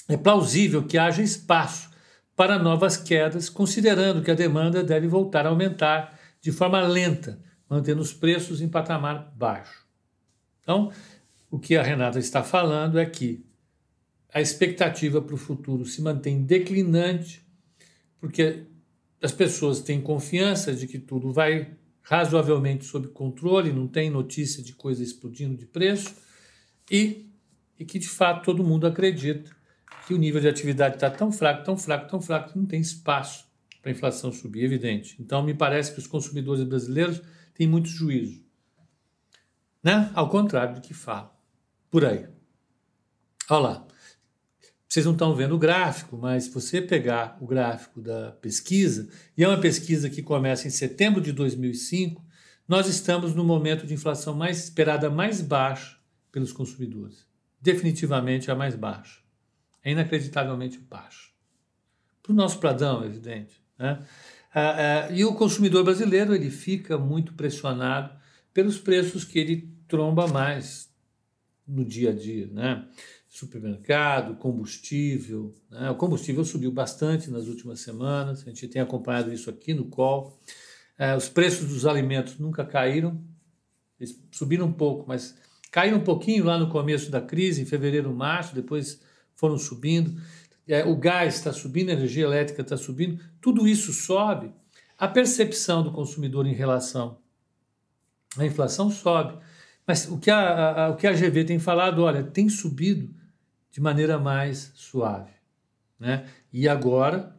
é 0.09 0.17
plausível 0.17 0.83
que 0.83 0.97
haja 0.97 1.21
espaço 1.21 1.89
para 2.35 2.59
novas 2.59 2.97
quedas, 2.97 3.49
considerando 3.49 4.21
que 4.21 4.31
a 4.31 4.35
demanda 4.35 4.83
deve 4.83 5.07
voltar 5.07 5.45
a 5.45 5.49
aumentar 5.49 6.19
de 6.41 6.51
forma 6.51 6.81
lenta, 6.81 7.39
mantendo 7.69 8.01
os 8.01 8.11
preços 8.11 8.59
em 8.59 8.67
patamar 8.67 9.31
baixo. 9.35 9.85
Então, 10.61 10.91
o 11.49 11.57
que 11.57 11.77
a 11.77 11.83
Renata 11.83 12.19
está 12.19 12.43
falando 12.43 12.99
é 12.99 13.05
que 13.05 13.45
a 14.33 14.41
expectativa 14.41 15.21
para 15.21 15.35
o 15.35 15.37
futuro 15.37 15.85
se 15.85 16.01
mantém 16.01 16.41
declinante, 16.41 17.45
porque 18.19 18.63
as 19.21 19.31
pessoas 19.31 19.79
têm 19.79 20.01
confiança 20.01 20.73
de 20.73 20.87
que 20.87 20.97
tudo 20.97 21.31
vai 21.31 21.75
razoavelmente 22.01 22.83
sob 22.83 23.07
controle, 23.09 23.71
não 23.71 23.87
tem 23.87 24.09
notícia 24.09 24.63
de 24.63 24.73
coisa 24.73 25.03
explodindo 25.03 25.55
de 25.55 25.65
preço, 25.65 26.15
e, 26.89 27.29
e 27.79 27.85
que 27.85 27.99
de 27.99 28.09
fato 28.09 28.43
todo 28.43 28.63
mundo 28.63 28.87
acredita 28.87 29.55
que 30.07 30.13
o 30.13 30.17
nível 30.17 30.41
de 30.41 30.47
atividade 30.47 30.95
está 30.95 31.09
tão 31.09 31.31
fraco, 31.31 31.63
tão 31.63 31.77
fraco, 31.77 32.09
tão 32.09 32.19
fraco, 32.19 32.51
que 32.51 32.57
não 32.57 32.65
tem 32.65 32.81
espaço 32.81 33.45
para 33.81 33.91
a 33.91 33.93
inflação 33.93 34.31
subir, 34.31 34.63
evidente. 34.63 35.15
Então, 35.19 35.43
me 35.43 35.53
parece 35.53 35.93
que 35.93 35.99
os 35.99 36.07
consumidores 36.07 36.63
brasileiros 36.63 37.21
têm 37.53 37.67
muito 37.67 37.87
juízo. 37.87 38.43
Né? 39.81 40.09
Ao 40.13 40.29
contrário 40.29 40.75
do 40.75 40.81
que 40.81 40.93
falam. 40.93 41.29
Por 41.91 42.03
aí. 42.03 42.27
Olha 43.49 43.59
lá. 43.59 43.87
Vocês 44.93 45.07
não 45.07 45.13
estão 45.13 45.33
vendo 45.33 45.55
o 45.55 45.57
gráfico, 45.57 46.15
mas 46.15 46.43
se 46.43 46.49
você 46.51 46.79
pegar 46.79 47.35
o 47.41 47.47
gráfico 47.47 47.99
da 47.99 48.31
pesquisa, 48.33 49.09
e 49.35 49.43
é 49.43 49.47
uma 49.47 49.59
pesquisa 49.59 50.07
que 50.07 50.21
começa 50.21 50.67
em 50.67 50.69
setembro 50.69 51.19
de 51.19 51.31
2005, 51.31 52.23
nós 52.67 52.87
estamos 52.87 53.33
no 53.33 53.43
momento 53.43 53.87
de 53.87 53.93
inflação 53.95 54.35
mais 54.35 54.63
esperada 54.63 55.09
mais 55.09 55.41
baixa 55.41 55.97
pelos 56.31 56.53
consumidores. 56.53 57.25
Definitivamente 57.59 58.51
a 58.51 58.55
mais 58.55 58.75
baixa. 58.75 59.19
É 59.83 59.91
inacreditavelmente 59.91 60.77
baixa. 60.77 61.31
Para 62.21 62.31
o 62.31 62.35
nosso 62.35 62.59
Pradão, 62.59 63.03
é 63.03 63.07
evidente. 63.07 63.59
Né? 63.79 63.97
Ah, 64.53 65.07
ah, 65.07 65.11
e 65.11 65.25
o 65.25 65.33
consumidor 65.33 65.83
brasileiro 65.83 66.35
ele 66.35 66.51
fica 66.51 66.99
muito 66.99 67.33
pressionado 67.33 68.15
pelos 68.53 68.77
preços 68.77 69.25
que 69.25 69.39
ele 69.39 69.73
tromba 69.87 70.27
mais 70.27 70.93
no 71.67 71.83
dia 71.83 72.11
a 72.11 72.13
dia, 72.13 72.45
né? 72.45 72.87
Supermercado, 73.33 74.35
combustível. 74.35 75.55
Né? 75.67 75.89
O 75.89 75.95
combustível 75.95 76.45
subiu 76.45 76.71
bastante 76.71 77.31
nas 77.31 77.47
últimas 77.47 77.79
semanas, 77.79 78.43
a 78.43 78.49
gente 78.51 78.67
tem 78.67 78.79
acompanhado 78.79 79.33
isso 79.33 79.49
aqui 79.49 79.73
no 79.73 79.85
call. 79.85 80.39
É, 80.99 81.17
os 81.17 81.29
preços 81.29 81.67
dos 81.67 81.87
alimentos 81.87 82.37
nunca 82.37 82.63
caíram, 82.63 83.19
eles 83.99 84.23
subiram 84.29 84.67
um 84.67 84.71
pouco, 84.71 85.05
mas 85.07 85.35
caíram 85.71 85.97
um 85.97 86.03
pouquinho 86.03 86.45
lá 86.45 86.59
no 86.59 86.69
começo 86.69 87.09
da 87.09 87.19
crise, 87.19 87.63
em 87.63 87.65
fevereiro, 87.65 88.13
março, 88.13 88.53
depois 88.53 89.01
foram 89.33 89.57
subindo. 89.57 90.21
É, 90.67 90.85
o 90.85 90.95
gás 90.95 91.33
está 91.33 91.51
subindo, 91.51 91.89
a 91.89 91.93
energia 91.93 92.25
elétrica 92.25 92.61
está 92.61 92.77
subindo, 92.77 93.19
tudo 93.41 93.67
isso 93.67 93.91
sobe. 93.93 94.53
A 94.95 95.07
percepção 95.07 95.81
do 95.81 95.91
consumidor 95.91 96.45
em 96.45 96.53
relação 96.53 97.17
à 98.37 98.45
inflação 98.45 98.91
sobe. 98.91 99.39
Mas 99.87 100.07
o 100.07 100.19
que 100.19 100.29
a, 100.29 100.85
a, 100.85 100.89
o 100.91 100.95
que 100.95 101.07
a 101.07 101.13
GV 101.13 101.45
tem 101.45 101.57
falado, 101.57 102.03
olha, 102.03 102.21
tem 102.21 102.47
subido 102.47 103.22
de 103.73 103.81
maneira 103.81 104.19
mais 104.19 104.71
suave. 104.75 105.31
Né? 105.99 106.29
E 106.53 106.69
agora 106.69 107.35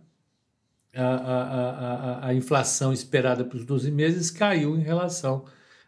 a, 0.93 1.05
a, 1.05 1.71
a, 1.71 2.27
a 2.27 2.35
inflação 2.35 2.93
esperada 2.93 3.45
para 3.45 3.57
os 3.57 3.65
12 3.65 3.89
meses 3.93 4.33
caiu 4.33 4.77
em 4.77 4.81
relação 4.81 5.45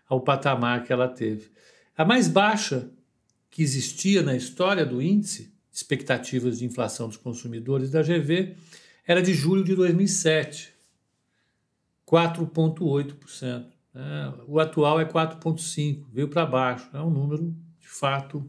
ao 0.08 0.20
patamar 0.20 0.84
que 0.84 0.92
ela 0.92 1.08
teve. 1.08 1.50
A 1.96 2.04
mais 2.04 2.28
baixa 2.28 2.88
que 3.50 3.60
existia 3.60 4.22
na 4.22 4.36
história 4.36 4.86
do 4.86 5.02
índice, 5.02 5.52
expectativas 5.72 6.60
de 6.60 6.64
inflação 6.64 7.08
dos 7.08 7.16
consumidores 7.16 7.90
da 7.90 8.00
GV, 8.00 8.54
era 9.04 9.20
de 9.20 9.34
julho 9.34 9.64
de 9.64 9.74
2007, 9.74 10.72
4,8%. 12.06 13.66
É, 13.94 14.32
o 14.46 14.60
atual 14.60 15.00
é 15.00 15.04
4,5%, 15.04 16.04
veio 16.12 16.28
para 16.28 16.46
baixo. 16.46 16.88
É 16.92 17.00
um 17.00 17.10
número, 17.10 17.52
de 17.80 17.88
fato, 17.88 18.48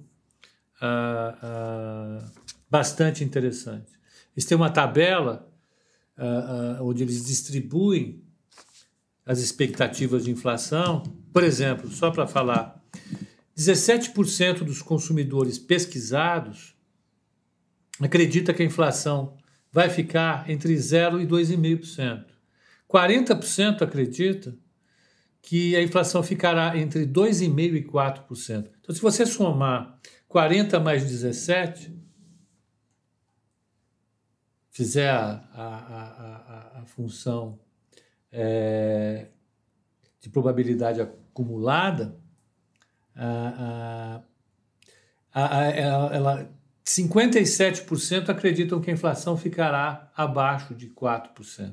ah, 0.81 1.38
ah, 1.41 2.31
bastante 2.69 3.24
interessante. 3.24 3.91
Eles 4.36 4.46
têm 4.46 4.55
uma 4.55 4.69
tabela 4.69 5.51
ah, 6.17 6.79
onde 6.81 7.03
eles 7.03 7.25
distribuem 7.25 8.24
as 9.25 9.39
expectativas 9.39 10.25
de 10.25 10.31
inflação. 10.31 11.03
Por 11.34 11.43
exemplo, 11.43 11.89
só 11.89 12.12
para 12.12 12.25
falar, 12.25 12.81
17% 13.57 14.63
dos 14.63 14.81
consumidores 14.81 15.57
pesquisados 15.57 16.75
acredita 18.00 18.53
que 18.53 18.62
a 18.62 18.65
inflação 18.65 19.36
vai 19.72 19.89
ficar 19.89 20.50
entre 20.50 20.75
0 20.77 21.22
e 21.22 21.27
2,5%. 21.27 22.25
40% 22.89 23.81
acredita 23.81 24.55
que 25.41 25.75
a 25.75 25.81
inflação 25.81 26.24
ficará 26.24 26.77
entre 26.77 27.05
2,5% 27.05 27.75
e 27.75 27.84
4%. 27.84 28.69
Então, 28.81 28.96
se 28.96 29.01
você 29.01 29.25
somar 29.25 30.00
40 30.27 30.79
mais 30.79 31.03
17, 31.03 31.96
fizer 34.69 35.10
a, 35.10 35.41
a, 35.53 35.67
a, 36.75 36.81
a 36.81 36.86
função 36.86 37.60
é, 38.31 39.27
de 40.19 40.29
probabilidade 40.29 41.01
acumulada, 41.01 42.19
a, 43.15 44.22
a, 45.34 45.63
ela, 45.65 46.15
ela, 46.15 46.57
57% 46.86 48.29
acreditam 48.29 48.79
que 48.79 48.89
a 48.89 48.93
inflação 48.93 49.36
ficará 49.36 50.12
abaixo 50.15 50.75
de 50.75 50.89
4%. 50.89 51.72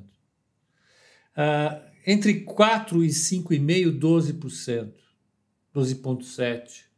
Uh, 1.36 1.94
entre 2.06 2.40
4 2.40 3.04
e 3.04 3.08
5,5%, 3.08 3.98
12%, 3.98 4.92
12,7%. 5.74 6.93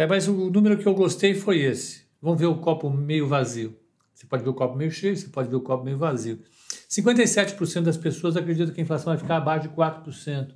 É, 0.00 0.06
mas 0.06 0.26
o 0.26 0.48
número 0.48 0.78
que 0.78 0.86
eu 0.86 0.94
gostei 0.94 1.34
foi 1.34 1.58
esse. 1.58 2.06
Vamos 2.22 2.40
ver 2.40 2.46
o 2.46 2.56
copo 2.56 2.88
meio 2.88 3.28
vazio. 3.28 3.76
Você 4.14 4.24
pode 4.24 4.42
ver 4.42 4.48
o 4.48 4.54
copo 4.54 4.74
meio 4.74 4.90
cheio, 4.90 5.14
você 5.14 5.28
pode 5.28 5.50
ver 5.50 5.56
o 5.56 5.60
copo 5.60 5.84
meio 5.84 5.98
vazio. 5.98 6.40
57% 6.88 7.82
das 7.82 7.98
pessoas 7.98 8.34
acreditam 8.34 8.72
que 8.72 8.80
a 8.80 8.82
inflação 8.82 9.12
vai 9.12 9.18
ficar 9.18 9.36
abaixo 9.36 9.68
de 9.68 9.74
4%. 9.74 10.54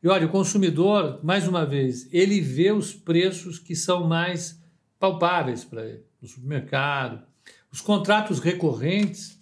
E 0.00 0.06
olha, 0.06 0.26
o 0.26 0.30
consumidor, 0.30 1.18
mais 1.24 1.48
uma 1.48 1.66
vez, 1.66 2.08
ele 2.12 2.40
vê 2.40 2.70
os 2.70 2.94
preços 2.94 3.58
que 3.58 3.74
são 3.74 4.06
mais 4.06 4.62
palpáveis 4.96 5.64
para 5.64 5.84
ele, 5.84 6.04
no 6.22 6.28
supermercado. 6.28 7.26
Os 7.72 7.80
contratos 7.80 8.38
recorrentes, 8.38 9.40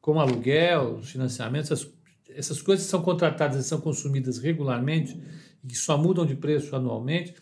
como 0.00 0.18
aluguel, 0.18 1.00
financiamentos, 1.00 1.70
as 1.70 1.86
essas 2.34 2.60
coisas 2.60 2.86
são 2.86 3.02
contratadas 3.02 3.64
e 3.64 3.68
são 3.68 3.80
consumidas 3.80 4.38
regularmente 4.38 5.20
e 5.62 5.68
que 5.68 5.76
só 5.76 5.96
mudam 5.96 6.26
de 6.26 6.34
preço 6.34 6.74
anualmente, 6.74 7.34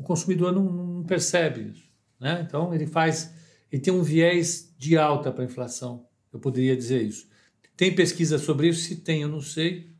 o 0.00 0.02
consumidor 0.02 0.50
não, 0.50 0.64
não 0.64 1.04
percebe 1.04 1.70
isso. 1.70 1.84
Né? 2.18 2.42
Então, 2.46 2.74
ele 2.74 2.86
faz, 2.86 3.32
ele 3.70 3.82
tem 3.82 3.92
um 3.92 4.02
viés 4.02 4.74
de 4.78 4.96
alta 4.96 5.30
para 5.30 5.42
a 5.42 5.46
inflação, 5.46 6.06
eu 6.32 6.40
poderia 6.40 6.74
dizer 6.74 7.02
isso. 7.02 7.28
Tem 7.76 7.94
pesquisa 7.94 8.38
sobre 8.38 8.68
isso? 8.68 8.82
Se 8.82 8.96
tem, 8.96 9.22
eu 9.22 9.28
não 9.28 9.40
sei. 9.40 9.90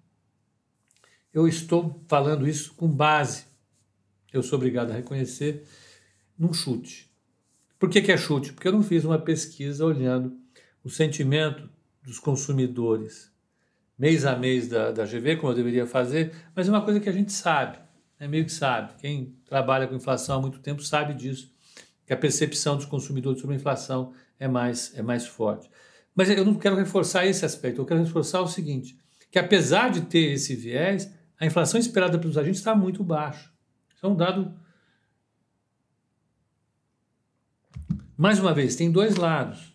Eu 1.32 1.46
estou 1.46 2.02
falando 2.08 2.48
isso 2.48 2.74
com 2.74 2.88
base, 2.88 3.44
eu 4.32 4.42
sou 4.42 4.56
obrigado 4.56 4.90
a 4.90 4.94
reconhecer, 4.94 5.64
num 6.38 6.52
chute. 6.52 7.10
Por 7.78 7.88
que, 7.88 8.00
que 8.00 8.10
é 8.10 8.16
chute? 8.16 8.52
Porque 8.52 8.68
eu 8.68 8.72
não 8.72 8.82
fiz 8.82 9.04
uma 9.04 9.18
pesquisa 9.18 9.84
olhando 9.84 10.36
o 10.82 10.90
sentimento 10.90 11.68
dos 12.02 12.18
consumidores 12.18 13.30
mês 13.98 14.24
a 14.24 14.34
mês 14.34 14.66
da, 14.66 14.90
da 14.90 15.04
GV, 15.04 15.36
como 15.36 15.52
eu 15.52 15.56
deveria 15.56 15.86
fazer, 15.86 16.32
mas 16.56 16.66
é 16.66 16.70
uma 16.70 16.80
coisa 16.80 16.98
que 16.98 17.08
a 17.08 17.12
gente 17.12 17.32
sabe, 17.32 17.78
é 18.20 18.28
meio 18.28 18.44
que 18.44 18.52
sabe. 18.52 18.92
Quem 18.98 19.34
trabalha 19.46 19.88
com 19.88 19.96
inflação 19.96 20.38
há 20.38 20.40
muito 20.40 20.60
tempo 20.60 20.82
sabe 20.82 21.14
disso, 21.14 21.50
que 22.06 22.12
a 22.12 22.16
percepção 22.16 22.76
dos 22.76 22.84
consumidores 22.84 23.40
sobre 23.40 23.56
a 23.56 23.58
inflação 23.58 24.12
é 24.38 24.46
mais, 24.46 24.92
é 24.94 25.02
mais 25.02 25.26
forte. 25.26 25.70
Mas 26.14 26.28
eu 26.28 26.44
não 26.44 26.54
quero 26.54 26.76
reforçar 26.76 27.26
esse 27.26 27.44
aspecto, 27.44 27.80
eu 27.80 27.86
quero 27.86 28.04
reforçar 28.04 28.42
o 28.42 28.46
seguinte, 28.46 28.98
que 29.30 29.38
apesar 29.38 29.90
de 29.90 30.02
ter 30.02 30.32
esse 30.32 30.54
viés, 30.54 31.10
a 31.38 31.46
inflação 31.46 31.80
esperada 31.80 32.18
pelos 32.18 32.36
agentes 32.36 32.60
está 32.60 32.74
muito 32.74 33.02
baixa. 33.02 33.50
Isso 33.96 34.04
é 34.04 34.08
um 34.08 34.14
dado. 34.14 34.54
Mais 38.16 38.38
uma 38.38 38.52
vez, 38.52 38.76
tem 38.76 38.90
dois 38.90 39.16
lados. 39.16 39.72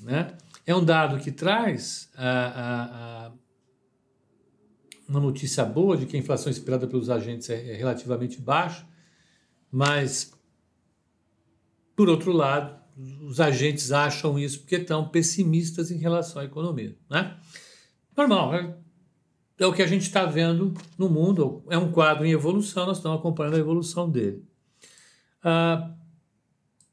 Né? 0.00 0.36
É 0.64 0.74
um 0.74 0.84
dado 0.84 1.18
que 1.18 1.32
traz 1.32 2.08
a, 2.14 2.28
a, 2.28 3.26
a 3.26 3.32
uma 5.08 5.18
notícia 5.18 5.64
boa 5.64 5.96
de 5.96 6.04
que 6.04 6.16
a 6.16 6.20
inflação 6.20 6.52
esperada 6.52 6.86
pelos 6.86 7.08
agentes 7.08 7.48
é, 7.48 7.72
é 7.72 7.74
relativamente 7.74 8.40
baixa, 8.40 8.86
mas, 9.72 10.32
por 11.96 12.08
outro 12.08 12.30
lado, 12.30 12.76
os 13.22 13.40
agentes 13.40 13.90
acham 13.90 14.38
isso 14.38 14.60
porque 14.60 14.76
estão 14.76 15.08
pessimistas 15.08 15.90
em 15.90 15.96
relação 15.96 16.42
à 16.42 16.44
economia. 16.44 16.94
Né? 17.08 17.36
Normal, 18.14 18.54
é, 18.54 18.76
é 19.58 19.66
o 19.66 19.72
que 19.72 19.82
a 19.82 19.86
gente 19.86 20.02
está 20.02 20.26
vendo 20.26 20.74
no 20.98 21.08
mundo, 21.08 21.64
é 21.70 21.78
um 21.78 21.90
quadro 21.90 22.26
em 22.26 22.32
evolução, 22.32 22.86
nós 22.86 22.98
estamos 22.98 23.18
acompanhando 23.18 23.54
a 23.54 23.60
evolução 23.60 24.10
dele. 24.10 24.44
Ah, 25.42 25.94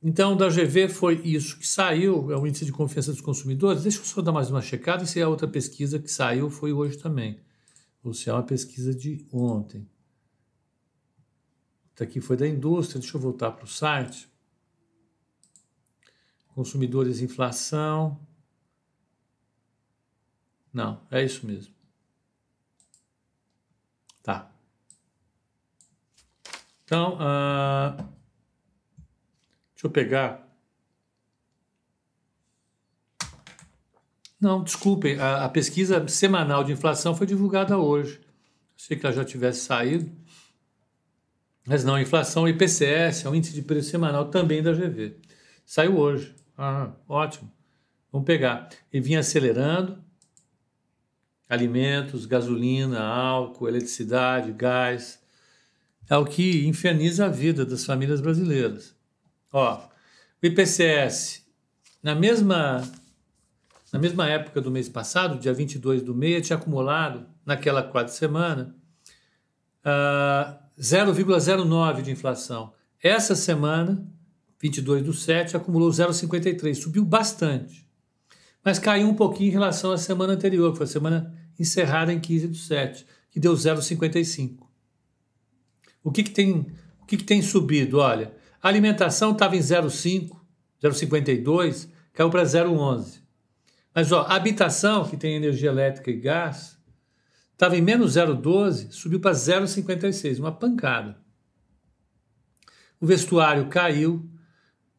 então, 0.01 0.37
da 0.37 0.47
GV 0.47 0.87
foi 0.87 1.19
isso 1.23 1.57
que 1.57 1.67
saiu, 1.67 2.31
é 2.31 2.37
o 2.37 2.45
índice 2.45 2.63
de 2.63 2.71
confiança 2.71 3.11
dos 3.11 3.21
consumidores. 3.21 3.81
Deixa 3.81 3.99
eu 3.99 4.05
só 4.05 4.21
dar 4.21 4.31
mais 4.31 4.51
uma 4.51 4.61
checada 4.61 5.03
se 5.05 5.19
a 5.19 5.27
outra 5.27 5.47
pesquisa 5.47 5.97
que 5.97 6.11
saiu 6.11 6.49
foi 6.49 6.71
hoje 6.71 6.97
também 6.97 7.39
se 8.13 8.29
é 8.29 8.33
uma 8.33 8.43
pesquisa 8.43 8.93
de 8.93 9.25
ontem. 9.31 9.89
Isso 11.93 12.03
aqui 12.03 12.19
foi 12.19 12.35
da 12.35 12.47
indústria, 12.47 12.99
deixa 12.99 13.15
eu 13.15 13.21
voltar 13.21 13.51
para 13.51 13.65
o 13.65 13.67
site. 13.67 14.29
Consumidores 16.47 17.21
inflação. 17.21 18.19
Não, 20.73 21.01
é 21.09 21.23
isso 21.23 21.47
mesmo. 21.47 21.73
Tá. 24.21 24.51
Então, 26.83 27.15
uh, 27.15 27.97
deixa 29.73 29.87
eu 29.87 29.89
pegar 29.89 30.44
Não, 34.39 34.63
desculpem, 34.63 35.17
a, 35.19 35.45
a, 35.45 35.49
pesquisa 35.49 36.05
semanal 36.07 36.63
de 36.63 36.71
inflação 36.71 37.15
foi 37.15 37.25
divulgada 37.25 37.77
hoje. 37.77 38.19
Achei 38.77 38.97
que 38.97 39.05
ela 39.05 39.15
já 39.15 39.23
tivesse 39.23 39.61
saído. 39.61 40.11
Mas 41.65 41.83
não, 41.83 41.99
inflação 41.99 42.47
IPCS, 42.47 43.25
é 43.25 43.29
o 43.29 43.35
índice 43.35 43.53
de 43.53 43.61
preço 43.61 43.89
semanal 43.89 44.25
também 44.25 44.61
da 44.61 44.73
GV. 44.73 45.17
Saiu 45.65 45.97
hoje. 45.97 46.35
Ah, 46.57 46.91
ótimo. 47.07 47.51
Vamos 48.11 48.25
pegar. 48.25 48.69
E 48.93 48.99
vinha 48.99 49.19
acelerando. 49.19 50.03
Alimentos, 51.49 52.25
gasolina, 52.25 53.01
álcool, 53.01 53.67
eletricidade, 53.67 54.51
gás. 54.51 55.19
É 56.09 56.15
o 56.17 56.25
que 56.25 56.67
inferniza 56.67 57.25
a 57.25 57.29
vida 57.29 57.65
das 57.65 57.85
famílias 57.85 58.21
brasileiras. 58.21 58.95
Ó, 59.51 59.87
o 60.43 60.45
IPCS, 60.45 61.47
na 62.03 62.13
mesma 62.13 62.83
na 63.91 63.99
mesma 63.99 64.27
época 64.27 64.59
do 64.61 64.71
mês 64.71 64.89
passado, 64.89 65.39
dia 65.39 65.53
22 65.53 66.01
do 66.01 66.15
mês, 66.15 66.45
tinha 66.45 66.57
acumulado, 66.57 67.27
naquela 67.45 67.83
quadra 67.83 68.11
semana, 68.11 68.75
uh, 69.83 69.85
ah, 69.85 70.59
0,09 70.79 72.01
de 72.01 72.11
inflação. 72.11 72.73
Essa 73.01 73.35
semana, 73.35 74.05
22 74.59 75.03
do 75.03 75.13
7, 75.13 75.55
acumulou 75.55 75.89
0,53, 75.89 76.73
subiu 76.75 77.05
bastante. 77.05 77.87
Mas 78.63 78.79
caiu 78.79 79.07
um 79.07 79.13
pouquinho 79.13 79.49
em 79.49 79.53
relação 79.53 79.91
à 79.91 79.97
semana 79.97 80.33
anterior, 80.33 80.71
que 80.71 80.77
foi 80.77 80.85
a 80.85 80.89
semana 80.89 81.33
encerrada 81.59 82.11
em 82.11 82.19
15 82.19 82.47
do 82.47 82.57
7, 82.57 83.05
que 83.29 83.39
deu 83.39 83.53
0,55. 83.53 84.57
O 86.03 86.11
que, 86.11 86.23
que, 86.23 86.31
tem, 86.31 86.67
o 87.01 87.05
que, 87.05 87.17
que 87.17 87.23
tem 87.23 87.41
subido? 87.41 87.99
Olha, 87.99 88.33
a 88.61 88.67
alimentação 88.67 89.31
estava 89.31 89.55
em 89.55 89.59
0,5, 89.59 90.35
0,52, 90.83 91.87
caiu 92.11 92.29
para 92.29 92.43
0,11. 92.43 93.24
Mas 93.95 94.11
ó, 94.11 94.23
a 94.23 94.35
habitação, 94.35 95.07
que 95.07 95.15
tem 95.15 95.35
energia 95.35 95.69
elétrica 95.69 96.11
e 96.11 96.19
gás, 96.19 96.77
estava 97.53 97.77
em 97.77 97.81
menos 97.81 98.15
0,12, 98.15 98.91
subiu 98.91 99.21
para 99.21 99.31
0,56, 99.31 100.37
uma 100.37 100.51
pancada. 100.51 101.17
O 102.99 103.05
vestuário 103.05 103.69
caiu, 103.69 104.29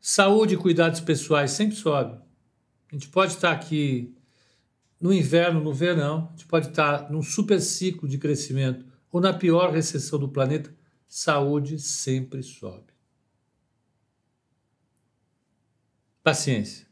saúde 0.01 0.55
e 0.55 0.57
cuidados 0.57 1.01
pessoais 1.01 1.51
sempre 1.51 1.77
sobe. 1.77 2.19
A 2.91 2.95
gente 2.95 3.09
pode 3.09 3.35
estar 3.35 3.53
aqui 3.53 4.17
no 4.99 5.13
inverno, 5.13 5.63
no 5.63 5.75
verão, 5.75 6.29
a 6.29 6.31
gente 6.31 6.47
pode 6.47 6.69
estar 6.69 7.11
num 7.11 7.23
super 7.23 7.61
ciclo 7.61 8.09
de 8.09 8.17
crescimento 8.17 8.87
ou 9.13 9.21
na 9.21 9.35
pior 9.35 9.73
recessão 9.73 10.19
do 10.19 10.29
planeta, 10.31 10.75
saúde 11.07 11.79
sempre 11.79 12.43
sobe. 12.43 12.95
Paciência. 16.23 16.86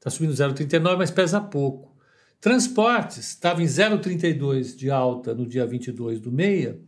Está 0.00 0.08
subindo 0.08 0.32
0,39, 0.32 0.96
mas 0.96 1.10
pesa 1.10 1.38
pouco. 1.42 1.94
Transportes 2.40 3.18
estava 3.18 3.62
em 3.62 3.66
0,32 3.66 4.74
de 4.74 4.90
alta 4.90 5.34
no 5.34 5.46
dia 5.46 5.66
22 5.66 6.18
do 6.20 6.32
meia, 6.32 6.80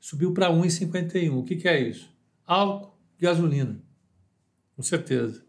subiu 0.00 0.34
para 0.34 0.50
1,51. 0.50 1.38
O 1.38 1.44
que, 1.44 1.54
que 1.54 1.68
é 1.68 1.80
isso? 1.80 2.12
Álcool, 2.44 2.98
gasolina. 3.20 3.80
Com 4.74 4.82
certeza. 4.82 5.44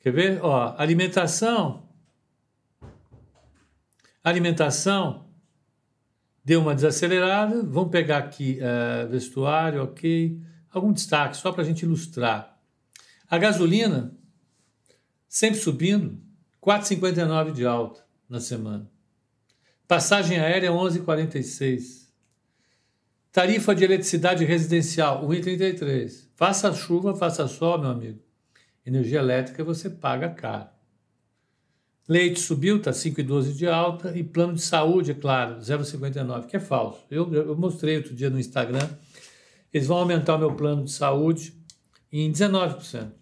Quer 0.00 0.12
ver? 0.12 0.40
Ó, 0.42 0.74
alimentação. 0.76 1.88
Alimentação 4.24 5.28
deu 6.44 6.60
uma 6.60 6.74
desacelerada. 6.74 7.62
Vamos 7.62 7.92
pegar 7.92 8.18
aqui 8.18 8.58
uh, 8.58 9.08
vestuário, 9.08 9.84
ok. 9.84 10.40
Algum 10.72 10.92
destaque, 10.92 11.36
só 11.36 11.52
para 11.52 11.62
a 11.62 11.64
gente 11.64 11.84
ilustrar. 11.84 12.58
A 13.30 13.38
gasolina, 13.38 14.12
sempre 15.32 15.58
subindo, 15.58 16.20
4,59 16.62 17.52
de 17.52 17.64
alta 17.64 18.04
na 18.28 18.38
semana. 18.38 18.86
Passagem 19.88 20.38
aérea, 20.38 20.70
11,46. 20.70 22.08
Tarifa 23.32 23.74
de 23.74 23.82
eletricidade 23.82 24.44
residencial, 24.44 25.26
1,33. 25.26 26.28
Faça 26.36 26.70
chuva, 26.74 27.16
faça 27.16 27.48
sol, 27.48 27.78
meu 27.78 27.88
amigo. 27.88 28.18
Energia 28.84 29.20
elétrica 29.20 29.64
você 29.64 29.88
paga 29.88 30.28
caro. 30.28 30.68
Leite 32.06 32.38
subiu, 32.38 32.76
está 32.76 32.90
5,12 32.90 33.54
de 33.54 33.66
alta. 33.66 34.14
E 34.14 34.22
plano 34.22 34.52
de 34.52 34.60
saúde, 34.60 35.12
é 35.12 35.14
claro, 35.14 35.60
0,59, 35.60 36.44
que 36.44 36.58
é 36.58 36.60
falso. 36.60 37.06
Eu, 37.10 37.32
eu 37.32 37.56
mostrei 37.56 37.96
outro 37.96 38.14
dia 38.14 38.28
no 38.28 38.38
Instagram. 38.38 38.86
Eles 39.72 39.86
vão 39.86 39.96
aumentar 39.96 40.34
o 40.34 40.38
meu 40.38 40.54
plano 40.54 40.84
de 40.84 40.92
saúde 40.92 41.54
em 42.12 42.30
19%. 42.30 43.21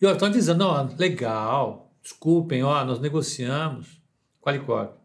E 0.00 0.06
ó, 0.06 0.12
estão 0.12 0.30
dizendo, 0.30 0.58
não, 0.58 0.96
legal, 0.96 1.92
desculpem, 2.02 2.62
ó, 2.62 2.84
nós 2.84 3.00
negociamos, 3.00 4.00
Qualicorp, 4.40 4.96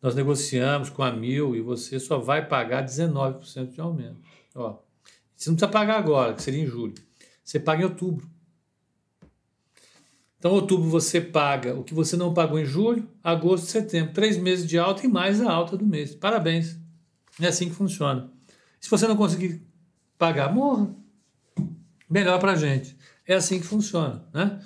nós 0.00 0.14
negociamos 0.14 0.88
com 0.88 1.02
a 1.02 1.10
Mil 1.10 1.54
e 1.54 1.60
você 1.60 1.98
só 1.98 2.18
vai 2.18 2.46
pagar 2.46 2.84
19% 2.84 3.72
de 3.72 3.80
aumento. 3.80 4.20
Ó, 4.54 4.78
você 5.34 5.50
não 5.50 5.56
precisa 5.56 5.68
pagar 5.68 5.98
agora, 5.98 6.34
que 6.34 6.42
seria 6.42 6.62
em 6.62 6.66
julho. 6.66 6.94
Você 7.44 7.60
paga 7.60 7.82
em 7.82 7.84
outubro. 7.84 8.28
Então, 10.38 10.52
outubro 10.52 10.88
você 10.88 11.20
paga 11.20 11.74
o 11.74 11.82
que 11.82 11.94
você 11.94 12.16
não 12.16 12.32
pagou 12.32 12.58
em 12.58 12.64
julho, 12.64 13.08
agosto, 13.22 13.66
setembro. 13.66 14.12
Três 14.12 14.36
meses 14.36 14.66
de 14.66 14.78
alta 14.78 15.04
e 15.04 15.08
mais 15.08 15.40
a 15.40 15.50
alta 15.50 15.76
do 15.76 15.84
mês. 15.84 16.14
Parabéns. 16.14 16.78
É 17.40 17.48
assim 17.48 17.68
que 17.68 17.74
funciona. 17.74 18.30
Se 18.80 18.88
você 18.88 19.06
não 19.06 19.16
conseguir 19.16 19.62
pagar, 20.16 20.52
morra. 20.52 20.94
Melhor 22.08 22.38
para 22.38 22.52
a 22.52 22.56
gente. 22.56 22.96
É 23.26 23.34
assim 23.34 23.58
que 23.58 23.66
funciona. 23.66 24.24
Né? 24.32 24.60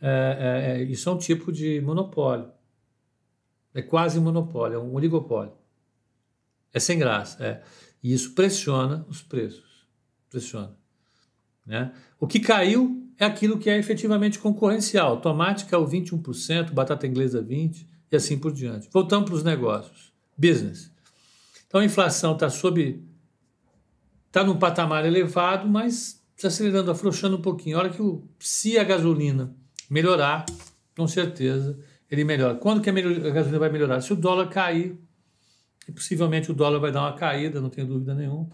É, 0.00 0.08
é, 0.08 0.80
é, 0.80 0.82
isso 0.82 1.08
é 1.08 1.12
um 1.12 1.18
tipo 1.18 1.52
de 1.52 1.80
monopólio. 1.80 2.50
É 3.74 3.80
quase 3.80 4.20
monopólio, 4.20 4.76
é 4.76 4.78
um 4.78 4.94
oligopólio. 4.94 5.52
É 6.72 6.80
sem 6.80 6.98
graça. 6.98 7.42
É. 7.42 7.62
E 8.02 8.12
isso 8.12 8.34
pressiona 8.34 9.06
os 9.08 9.22
preços. 9.22 9.86
Pressiona. 10.28 10.76
Né? 11.64 11.92
O 12.18 12.26
que 12.26 12.40
caiu 12.40 13.08
é 13.18 13.24
aquilo 13.24 13.58
que 13.58 13.70
é 13.70 13.78
efetivamente 13.78 14.38
concorrencial. 14.38 15.20
Tomate 15.20 15.66
caiu 15.66 15.86
21%, 15.86 16.72
batata 16.72 17.06
inglesa 17.06 17.42
20% 17.42 17.86
e 18.10 18.16
assim 18.16 18.38
por 18.38 18.52
diante. 18.52 18.88
Voltamos 18.92 19.26
para 19.26 19.36
os 19.36 19.44
negócios. 19.44 20.12
Business. 20.36 20.90
Então 21.66 21.80
a 21.80 21.84
inflação 21.84 22.34
está 22.34 22.50
sob. 22.50 23.02
está 24.26 24.44
num 24.44 24.58
patamar 24.58 25.06
elevado, 25.06 25.68
mas 25.68 26.21
acelerando, 26.46 26.90
afrouxando 26.90 27.36
um 27.36 27.42
pouquinho. 27.42 27.76
A 27.76 27.80
hora 27.80 27.90
que 27.90 28.02
o, 28.02 28.28
se 28.38 28.78
a 28.78 28.84
gasolina 28.84 29.54
melhorar, 29.88 30.46
com 30.96 31.06
certeza 31.06 31.78
ele 32.10 32.24
melhora. 32.24 32.56
Quando 32.56 32.82
que 32.82 32.90
a, 32.90 32.92
a 32.92 33.30
gasolina 33.30 33.58
vai 33.58 33.70
melhorar? 33.70 34.00
Se 34.00 34.12
o 34.12 34.16
dólar 34.16 34.48
cair, 34.48 34.98
e 35.88 35.92
possivelmente 35.92 36.50
o 36.50 36.54
dólar 36.54 36.78
vai 36.78 36.92
dar 36.92 37.02
uma 37.02 37.14
caída, 37.14 37.60
não 37.60 37.70
tenho 37.70 37.86
dúvida 37.86 38.14
nenhuma. 38.14 38.50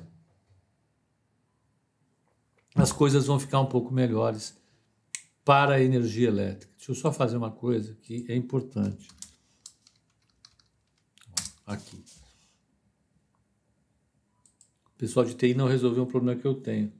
As 2.74 2.92
coisas 2.92 3.26
vão 3.26 3.38
ficar 3.38 3.60
um 3.60 3.66
pouco 3.66 3.92
melhores 3.92 4.56
para 5.44 5.74
a 5.74 5.80
energia 5.80 6.28
elétrica. 6.28 6.72
Deixa 6.76 6.92
eu 6.92 6.94
só 6.94 7.12
fazer 7.12 7.36
uma 7.36 7.50
coisa 7.50 7.94
que 8.02 8.24
é 8.28 8.36
importante. 8.36 9.08
Aqui. 11.66 12.04
O 14.86 14.98
pessoal 14.98 15.26
de 15.26 15.34
TI 15.34 15.54
não 15.54 15.66
resolveu 15.66 16.04
um 16.04 16.06
problema 16.06 16.40
que 16.40 16.46
eu 16.46 16.54
tenho 16.54 16.92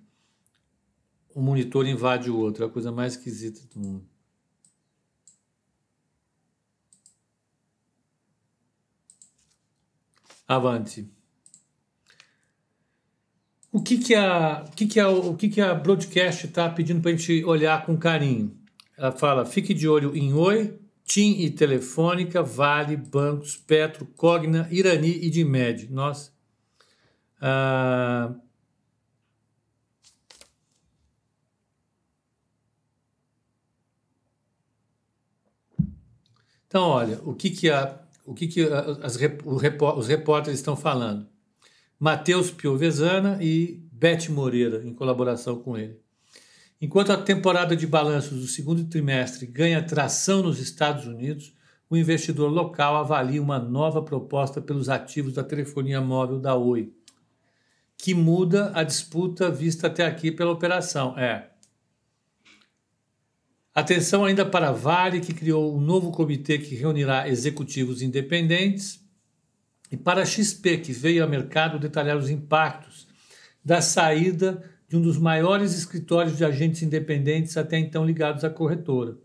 um 1.39 1.43
monitor 1.43 1.87
invade 1.87 2.31
o 2.31 2.37
outro, 2.37 2.65
é 2.65 2.67
a 2.67 2.71
coisa 2.71 2.91
mais 2.91 3.13
esquisita 3.15 3.61
do 3.73 3.79
mundo. 3.79 4.05
Avante. 10.49 11.09
O 13.71 13.81
que 13.81 13.99
que 13.99 14.15
a, 14.15 14.65
o 14.67 14.71
que 14.73 14.87
que 14.87 14.99
a, 14.99 15.09
o 15.09 15.37
que 15.37 15.49
que 15.49 15.61
a 15.61 15.75
broadcast 15.75 16.47
está 16.47 16.69
pedindo 16.69 17.01
para 17.01 17.13
a 17.13 17.15
gente 17.15 17.45
olhar 17.45 17.87
com 17.87 17.97
carinho? 17.97 18.59
Ela 18.97 19.13
fala: 19.13 19.47
fique 19.47 19.73
de 19.73 19.87
olho 19.87 20.17
em 20.17 20.33
Oi, 20.33 20.77
TIM 21.05 21.43
e 21.43 21.51
Telefônica, 21.51 22.43
Vale, 22.43 22.97
Bancos, 22.97 23.57
Petro, 23.57 24.07
Cogna, 24.17 24.67
Irani 24.73 25.25
e 25.25 25.31
Dimed. 25.31 25.89
Nossa. 25.93 26.33
Ah, 27.41 28.35
Então, 36.69 36.83
olha, 36.83 37.19
o 37.25 37.35
que, 37.35 37.51
que, 37.51 37.71
a, 37.71 37.99
o 38.25 38.35
que, 38.35 38.47
que 38.47 38.63
as, 38.63 39.19
os 39.97 40.07
repórteres 40.07 40.59
estão 40.59 40.77
falando? 40.77 41.27
Matheus 41.99 42.51
Piovesana 42.51 43.39
e 43.43 43.83
Beth 43.91 44.29
Moreira, 44.29 44.85
em 44.85 44.95
colaboração 44.95 45.59
com 45.59 45.77
ele. 45.77 45.99
Enquanto 46.81 47.11
a 47.11 47.17
temporada 47.17 47.75
de 47.75 47.87
balanços 47.87 48.39
do 48.39 48.47
segundo 48.47 48.85
trimestre 48.85 49.47
ganha 49.47 49.83
tração 49.83 50.43
nos 50.43 50.61
Estados 50.61 51.07
Unidos, 51.07 51.53
o 51.91 51.97
investidor 51.97 52.53
local 52.53 52.97
avalia 52.97 53.43
uma 53.43 53.59
nova 53.59 54.03
proposta 54.03 54.61
pelos 54.61 54.89
ativos 54.89 55.33
da 55.33 55.43
telefonia 55.43 56.01
móvel 56.01 56.39
da 56.39 56.55
Oi, 56.55 56.93
que 57.97 58.15
muda 58.15 58.71
a 58.75 58.85
disputa 58.85 59.51
vista 59.51 59.89
até 59.89 60.07
aqui 60.07 60.31
pela 60.31 60.53
operação. 60.53 61.19
É, 61.19 61.49
Atenção 63.79 64.25
ainda 64.25 64.45
para 64.45 64.71
a 64.71 64.73
Vale, 64.73 65.21
que 65.21 65.33
criou 65.33 65.73
um 65.73 65.81
novo 65.81 66.11
comitê 66.11 66.59
que 66.59 66.75
reunirá 66.75 67.29
executivos 67.29 68.03
independentes, 68.03 69.01
e 69.89 69.97
para 69.97 70.23
a 70.23 70.27
XP, 70.27 70.79
que 70.79 70.93
veio 70.93 71.23
ao 71.23 71.31
mercado 71.31 71.79
detalhar 71.79 72.17
os 72.17 72.29
impactos 72.29 73.07
da 73.65 73.81
saída 73.81 74.69
de 74.89 74.97
um 74.97 75.01
dos 75.01 75.17
maiores 75.17 75.79
escritórios 75.79 76.37
de 76.37 76.45
agentes 76.45 76.83
independentes 76.83 77.57
até 77.57 77.79
então 77.79 78.05
ligados 78.05 78.43
à 78.43 78.51
corretora. 78.51 79.17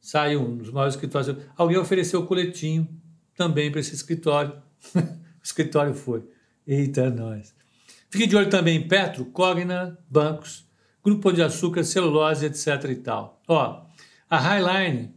Saiu 0.00 0.40
um 0.40 0.56
dos 0.56 0.70
maiores 0.70 0.94
escritórios. 0.94 1.36
Alguém 1.54 1.76
ofereceu 1.76 2.20
o 2.20 2.26
coletinho 2.26 2.88
também 3.36 3.70
para 3.70 3.80
esse 3.80 3.94
escritório. 3.94 4.62
o 4.96 5.44
escritório 5.44 5.92
foi. 5.92 6.26
Eita, 6.66 7.10
nós. 7.10 7.54
Fique 8.08 8.26
de 8.26 8.34
olho 8.34 8.48
também 8.48 8.78
em 8.78 8.88
Petro, 8.88 9.26
Cogna, 9.26 9.98
bancos, 10.08 10.66
Grupo 11.04 11.32
de 11.32 11.42
Açúcar, 11.42 11.84
celulose, 11.84 12.46
etc. 12.46 12.90
e 12.90 12.96
tal. 12.96 13.40
Ó, 13.48 13.82
a 14.30 14.38
Highline, 14.38 15.14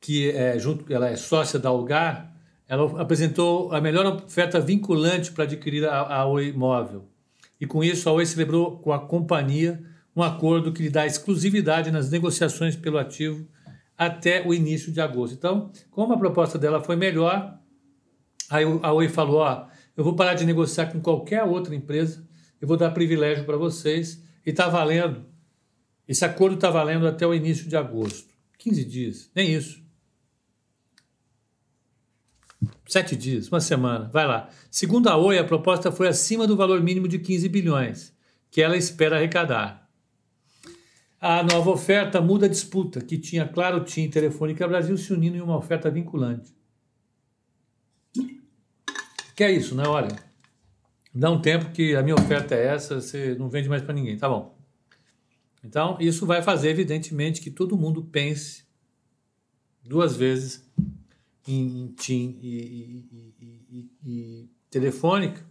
que 0.00 0.30
é 0.30 0.58
junto, 0.58 0.90
ela 0.92 1.08
é 1.08 1.16
sócia 1.16 1.58
da 1.58 1.68
Algar, 1.68 2.34
ela 2.66 3.00
apresentou 3.00 3.72
a 3.72 3.80
melhor 3.80 4.06
oferta 4.06 4.60
vinculante 4.60 5.32
para 5.32 5.44
adquirir 5.44 5.86
a, 5.86 6.00
a 6.00 6.26
Oi 6.26 6.52
Móvel. 6.52 7.08
E 7.60 7.66
com 7.66 7.82
isso, 7.82 8.08
a 8.08 8.12
Oi 8.12 8.26
celebrou 8.26 8.78
com 8.78 8.92
a 8.92 8.98
companhia 8.98 9.82
um 10.14 10.22
acordo 10.22 10.72
que 10.72 10.82
lhe 10.82 10.90
dá 10.90 11.06
exclusividade 11.06 11.90
nas 11.90 12.10
negociações 12.10 12.74
pelo 12.74 12.98
ativo 12.98 13.46
até 13.96 14.46
o 14.46 14.54
início 14.54 14.92
de 14.92 15.00
agosto. 15.00 15.34
Então, 15.34 15.70
como 15.90 16.12
a 16.12 16.18
proposta 16.18 16.58
dela 16.58 16.82
foi 16.82 16.96
melhor, 16.96 17.58
aí 18.50 18.64
a 18.82 18.92
Oi 18.92 19.08
falou: 19.08 19.40
ó, 19.40 19.66
eu 19.96 20.04
vou 20.04 20.14
parar 20.14 20.34
de 20.34 20.44
negociar 20.44 20.86
com 20.86 21.00
qualquer 21.00 21.42
outra 21.42 21.74
empresa, 21.74 22.24
eu 22.60 22.68
vou 22.68 22.76
dar 22.76 22.90
privilégio 22.90 23.44
para 23.44 23.56
vocês, 23.56 24.22
e 24.48 24.50
está 24.50 24.66
valendo. 24.66 25.26
Esse 26.08 26.24
acordo 26.24 26.54
está 26.54 26.70
valendo 26.70 27.06
até 27.06 27.26
o 27.26 27.34
início 27.34 27.68
de 27.68 27.76
agosto. 27.76 28.32
15 28.56 28.84
dias, 28.86 29.30
nem 29.34 29.52
isso. 29.52 29.84
Sete 32.86 33.14
dias, 33.14 33.48
uma 33.48 33.60
semana, 33.60 34.08
vai 34.08 34.26
lá. 34.26 34.48
Segundo 34.70 35.08
a 35.08 35.18
Oi, 35.18 35.38
a 35.38 35.44
proposta 35.44 35.92
foi 35.92 36.08
acima 36.08 36.46
do 36.46 36.56
valor 36.56 36.82
mínimo 36.82 37.06
de 37.06 37.18
15 37.18 37.46
bilhões, 37.50 38.16
que 38.50 38.62
ela 38.62 38.74
espera 38.74 39.16
arrecadar. 39.16 39.86
A 41.20 41.42
nova 41.42 41.70
oferta 41.70 42.18
muda 42.18 42.46
a 42.46 42.48
disputa, 42.48 43.02
que 43.02 43.18
tinha 43.18 43.46
Claro, 43.46 43.84
TIM 43.84 44.04
e 44.04 44.08
Telefônica 44.08 44.66
Brasil 44.66 44.96
se 44.96 45.12
unindo 45.12 45.36
em 45.36 45.42
uma 45.42 45.58
oferta 45.58 45.90
vinculante. 45.90 46.56
Que 49.36 49.44
é 49.44 49.52
isso, 49.52 49.74
né? 49.74 49.86
Olha, 49.86 50.16
dá 51.18 51.30
um 51.30 51.40
tempo 51.40 51.72
que 51.72 51.96
a 51.96 52.02
minha 52.02 52.14
oferta 52.14 52.54
é 52.54 52.66
essa, 52.66 53.00
você 53.00 53.34
não 53.34 53.48
vende 53.48 53.68
mais 53.68 53.82
para 53.82 53.92
ninguém, 53.92 54.16
tá 54.16 54.28
bom. 54.28 54.56
Então, 55.64 55.96
isso 56.00 56.24
vai 56.24 56.42
fazer, 56.42 56.70
evidentemente, 56.70 57.40
que 57.40 57.50
todo 57.50 57.76
mundo 57.76 58.04
pense 58.04 58.64
duas 59.82 60.14
vezes 60.14 60.70
em 61.46 61.88
TIM 61.96 62.38
e, 62.40 63.34
e, 63.40 63.64
e, 63.70 63.90
e 64.04 64.50
Telefônica. 64.70 65.44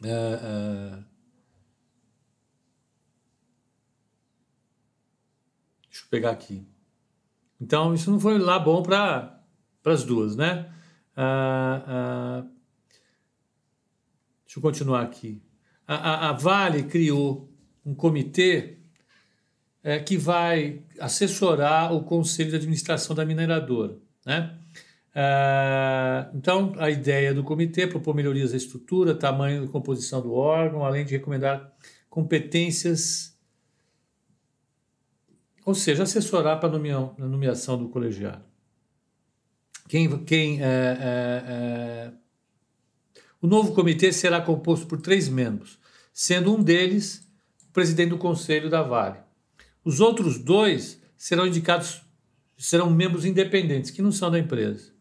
Uh, 0.00 0.98
uh, 0.98 1.04
Deixa 5.88 6.04
eu 6.04 6.08
pegar 6.10 6.30
aqui. 6.30 6.66
Então, 7.60 7.92
isso 7.92 8.10
não 8.10 8.20
foi 8.20 8.38
lá 8.38 8.58
bom 8.58 8.82
para 8.82 9.42
as 9.84 10.04
duas, 10.04 10.36
né? 10.36 10.72
Ah, 11.16 12.44
deixa 14.52 14.58
eu 14.58 14.62
continuar 14.62 15.02
aqui. 15.02 15.42
A, 15.86 15.94
a, 15.94 16.30
a 16.30 16.32
Vale 16.32 16.82
criou 16.82 17.50
um 17.84 17.94
comitê 17.94 18.78
é, 19.82 19.98
que 19.98 20.18
vai 20.18 20.82
assessorar 21.00 21.94
o 21.94 22.04
conselho 22.04 22.50
de 22.50 22.56
administração 22.56 23.16
da 23.16 23.24
mineradora, 23.24 23.96
né? 24.26 24.58
Ah, 25.14 26.30
então, 26.34 26.74
a 26.78 26.90
ideia 26.90 27.34
do 27.34 27.42
comitê 27.42 27.82
é 27.82 27.86
propor 27.86 28.14
melhorias 28.14 28.52
da 28.52 28.56
estrutura, 28.56 29.14
tamanho 29.14 29.64
e 29.64 29.68
composição 29.68 30.20
do 30.22 30.32
órgão, 30.32 30.84
além 30.84 31.04
de 31.04 31.12
recomendar 31.12 31.72
competências 32.08 33.32
ou 35.64 35.74
seja, 35.74 36.02
assessorar 36.02 36.58
para 36.58 36.74
a 36.76 37.26
nomeação 37.28 37.78
do 37.78 37.88
colegiado. 37.88 38.44
Quem, 39.88 40.24
quem 40.24 40.60
é, 40.60 40.64
é, 40.64 41.44
é... 41.46 42.12
O 43.42 43.48
novo 43.48 43.74
comitê 43.74 44.12
será 44.12 44.40
composto 44.40 44.86
por 44.86 45.00
três 45.00 45.28
membros, 45.28 45.76
sendo 46.12 46.54
um 46.54 46.62
deles 46.62 47.28
o 47.68 47.72
presidente 47.72 48.10
do 48.10 48.18
conselho 48.18 48.70
da 48.70 48.82
Vale. 48.82 49.18
Os 49.84 49.98
outros 49.98 50.38
dois 50.38 51.02
serão 51.16 51.44
indicados, 51.44 52.02
serão 52.56 52.88
membros 52.88 53.24
independentes, 53.24 53.90
que 53.90 54.00
não 54.00 54.12
são 54.12 54.30
da 54.30 54.38
empresa. 54.38 54.92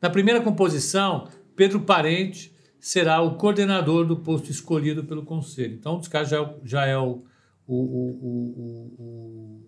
Na 0.00 0.10
primeira 0.10 0.42
composição, 0.42 1.30
Pedro 1.56 1.80
Parente 1.80 2.54
será 2.78 3.22
o 3.22 3.36
coordenador 3.36 4.06
do 4.06 4.18
posto 4.18 4.50
escolhido 4.50 5.02
pelo 5.04 5.24
conselho. 5.24 5.74
Então, 5.74 5.94
um 5.94 5.98
dos 5.98 6.08
caras 6.08 6.28
já 6.28 6.42
é, 6.42 6.54
já 6.64 6.84
é 6.86 6.98
o, 6.98 7.24
o, 7.66 7.76
o, 7.76 9.66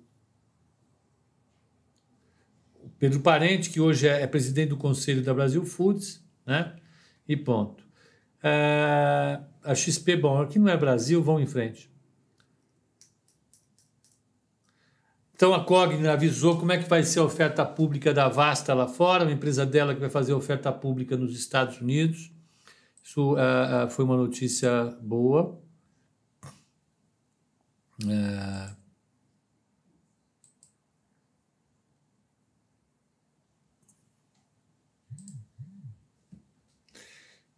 o 2.84 2.90
Pedro 2.98 3.20
Parente, 3.20 3.70
que 3.70 3.80
hoje 3.80 4.06
é, 4.06 4.20
é, 4.20 4.26
presidente 4.26 4.68
do 4.68 4.76
Conselho 4.76 5.22
da 5.22 5.32
Brasil 5.32 5.64
Foods, 5.64 6.22
né? 6.44 6.76
E 7.26 7.34
ponto. 7.34 7.87
É, 8.42 9.40
a 9.64 9.74
XP, 9.74 10.16
bom, 10.16 10.40
aqui 10.40 10.58
não 10.58 10.68
é 10.68 10.76
Brasil, 10.76 11.22
vão 11.22 11.40
em 11.40 11.46
frente. 11.46 11.90
Então 15.34 15.54
a 15.54 15.64
Cogna 15.64 16.12
avisou 16.12 16.58
como 16.58 16.72
é 16.72 16.78
que 16.78 16.88
vai 16.88 17.04
ser 17.04 17.20
a 17.20 17.24
oferta 17.24 17.64
pública 17.64 18.12
da 18.12 18.28
Vasta 18.28 18.74
lá 18.74 18.88
fora, 18.88 19.22
uma 19.22 19.32
empresa 19.32 19.64
dela 19.64 19.94
que 19.94 20.00
vai 20.00 20.10
fazer 20.10 20.32
oferta 20.32 20.72
pública 20.72 21.16
nos 21.16 21.38
Estados 21.38 21.80
Unidos. 21.80 22.32
Isso 23.04 23.34
uh, 23.34 23.86
uh, 23.86 23.88
foi 23.88 24.04
uma 24.04 24.16
notícia 24.16 24.84
boa. 25.00 25.56
Uh, 28.02 28.77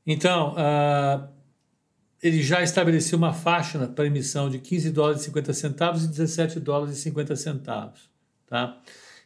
Então, 0.06 0.54
uh, 0.54 1.28
ele 2.22 2.42
já 2.42 2.62
estabeleceu 2.62 3.16
uma 3.16 3.32
faixa 3.32 3.86
para 3.88 4.06
emissão 4.06 4.50
de 4.50 4.58
15 4.58 4.90
dólares 4.90 5.22
e 5.22 5.24
50 5.26 5.52
centavos 5.52 6.04
e 6.04 6.08
17 6.08 6.60
dólares 6.60 6.98
e 6.98 7.00
50 7.02 7.36
centavos. 7.36 8.10
Tá? 8.46 8.80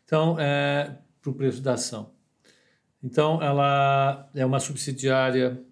Então, 0.04 0.36
é, 0.38 0.96
para 1.20 1.30
o 1.30 1.34
preço 1.34 1.60
da 1.60 1.74
ação. 1.74 2.12
Então, 3.02 3.42
ela 3.42 4.28
é 4.34 4.44
uma 4.44 4.60
subsidiária 4.60 5.62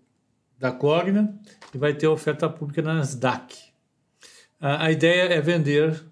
da 0.59 0.73
Cogna 0.73 1.39
e 1.75 1.79
vai 1.79 1.95
ter 1.95 2.07
oferta 2.07 2.49
pública 2.49 2.83
na 2.83 2.95
Nasdaq. 2.95 3.73
A, 4.61 4.93
ideia 4.93 5.23
é 5.35 5.41
vender 5.41 6.05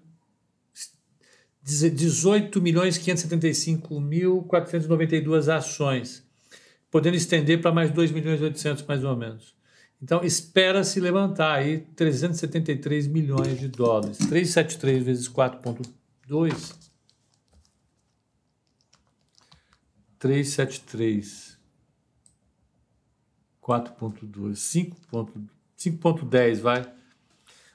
18 1.63 2.61
milhões 2.61 2.97
575 2.97 3.99
mil 4.01 4.43
492 4.43 5.47
ações 5.47 6.29
podendo 6.91 7.15
estender 7.15 7.61
para 7.61 7.71
mais 7.71 7.89
2 7.89 8.11
milhões 8.11 8.39
e 8.41 8.43
800 8.43 8.83
mais 8.83 9.03
ou 9.03 9.15
menos. 9.15 9.55
Então, 10.01 10.23
espera-se 10.23 10.99
levantar 10.99 11.53
aí 11.53 11.79
373 11.95 13.07
milhões 13.07 13.59
de 13.59 13.67
dólares. 13.67 14.17
373 14.17 15.03
vezes 15.03 15.29
4,2. 15.29 16.75
373. 20.19 21.57
4,2. 23.63 24.95
5,10 25.77 26.59
vai. 26.59 26.91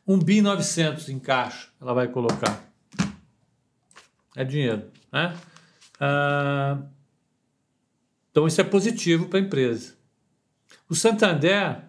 1 0.07 0.19
bi 0.19 0.41
900 0.41 1.09
em 1.09 1.19
caixa 1.19 1.69
ela 1.81 1.93
vai 1.93 2.07
colocar. 2.09 2.65
É 4.37 4.45
dinheiro, 4.45 4.91
né? 5.11 5.37
Ah, 5.99 6.83
então, 8.37 8.47
isso 8.47 8.61
é 8.61 8.65
positivo 8.65 9.29
para 9.29 9.39
a 9.39 9.43
empresa. 9.43 9.95
O 10.91 10.95
Santander 10.95 11.85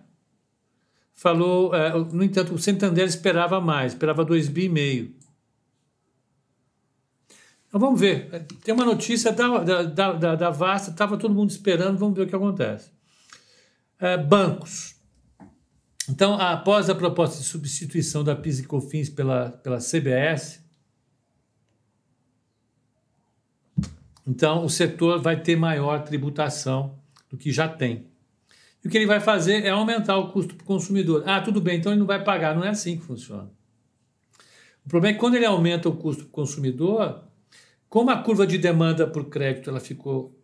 falou, 1.13 1.75
é, 1.75 1.91
no 1.91 2.23
entanto, 2.23 2.53
o 2.53 2.57
Santander 2.57 3.05
esperava 3.05 3.59
mais, 3.59 3.91
esperava 3.91 4.25
2,5 4.25 4.49
bi. 4.53 5.13
Então, 7.67 7.81
vamos 7.81 7.99
ver. 7.99 8.45
Tem 8.63 8.73
uma 8.73 8.85
notícia 8.85 9.33
da, 9.33 9.57
da, 9.83 10.13
da, 10.13 10.35
da 10.35 10.49
Vasta, 10.49 10.91
estava 10.91 11.17
todo 11.17 11.35
mundo 11.35 11.49
esperando, 11.49 11.97
vamos 11.97 12.15
ver 12.15 12.23
o 12.23 12.27
que 12.27 12.35
acontece. 12.35 12.91
É, 13.99 14.15
bancos. 14.15 14.95
Então, 16.09 16.39
após 16.39 16.89
a 16.89 16.95
proposta 16.95 17.39
de 17.39 17.43
substituição 17.43 18.23
da 18.23 18.37
PIS 18.37 18.59
e 18.59 18.63
COFINS 18.63 19.09
pela, 19.09 19.49
pela 19.49 19.79
CBS, 19.79 20.65
Então, 24.27 24.65
o 24.65 24.69
setor 24.69 25.21
vai 25.21 25.41
ter 25.41 25.55
maior 25.55 26.03
tributação 26.03 26.99
do 27.29 27.37
que 27.37 27.49
já 27.49 27.65
tem. 27.69 28.07
E 28.83 28.87
o 28.87 28.91
que 28.91 28.97
ele 28.97 29.05
vai 29.05 29.21
fazer 29.21 29.63
é 29.63 29.69
aumentar 29.69 30.17
o 30.17 30.33
custo 30.33 30.53
para 30.53 30.63
o 30.63 30.67
consumidor. 30.67 31.23
Ah, 31.25 31.39
tudo 31.39 31.61
bem, 31.61 31.77
então 31.77 31.93
ele 31.93 31.99
não 31.99 32.05
vai 32.05 32.21
pagar. 32.21 32.53
Não 32.53 32.63
é 32.63 32.69
assim 32.69 32.97
que 32.97 33.05
funciona. 33.05 33.49
O 34.85 34.89
problema 34.89 35.11
é 35.11 35.13
que 35.13 35.19
quando 35.19 35.35
ele 35.35 35.45
aumenta 35.45 35.87
o 35.87 35.95
custo 35.95 36.23
para 36.23 36.29
o 36.29 36.31
consumidor, 36.31 37.23
como 37.87 38.11
a 38.11 38.21
curva 38.21 38.45
de 38.45 38.57
demanda 38.57 39.07
por 39.07 39.29
crédito 39.29 39.69
ela 39.69 39.79
ficou 39.79 40.37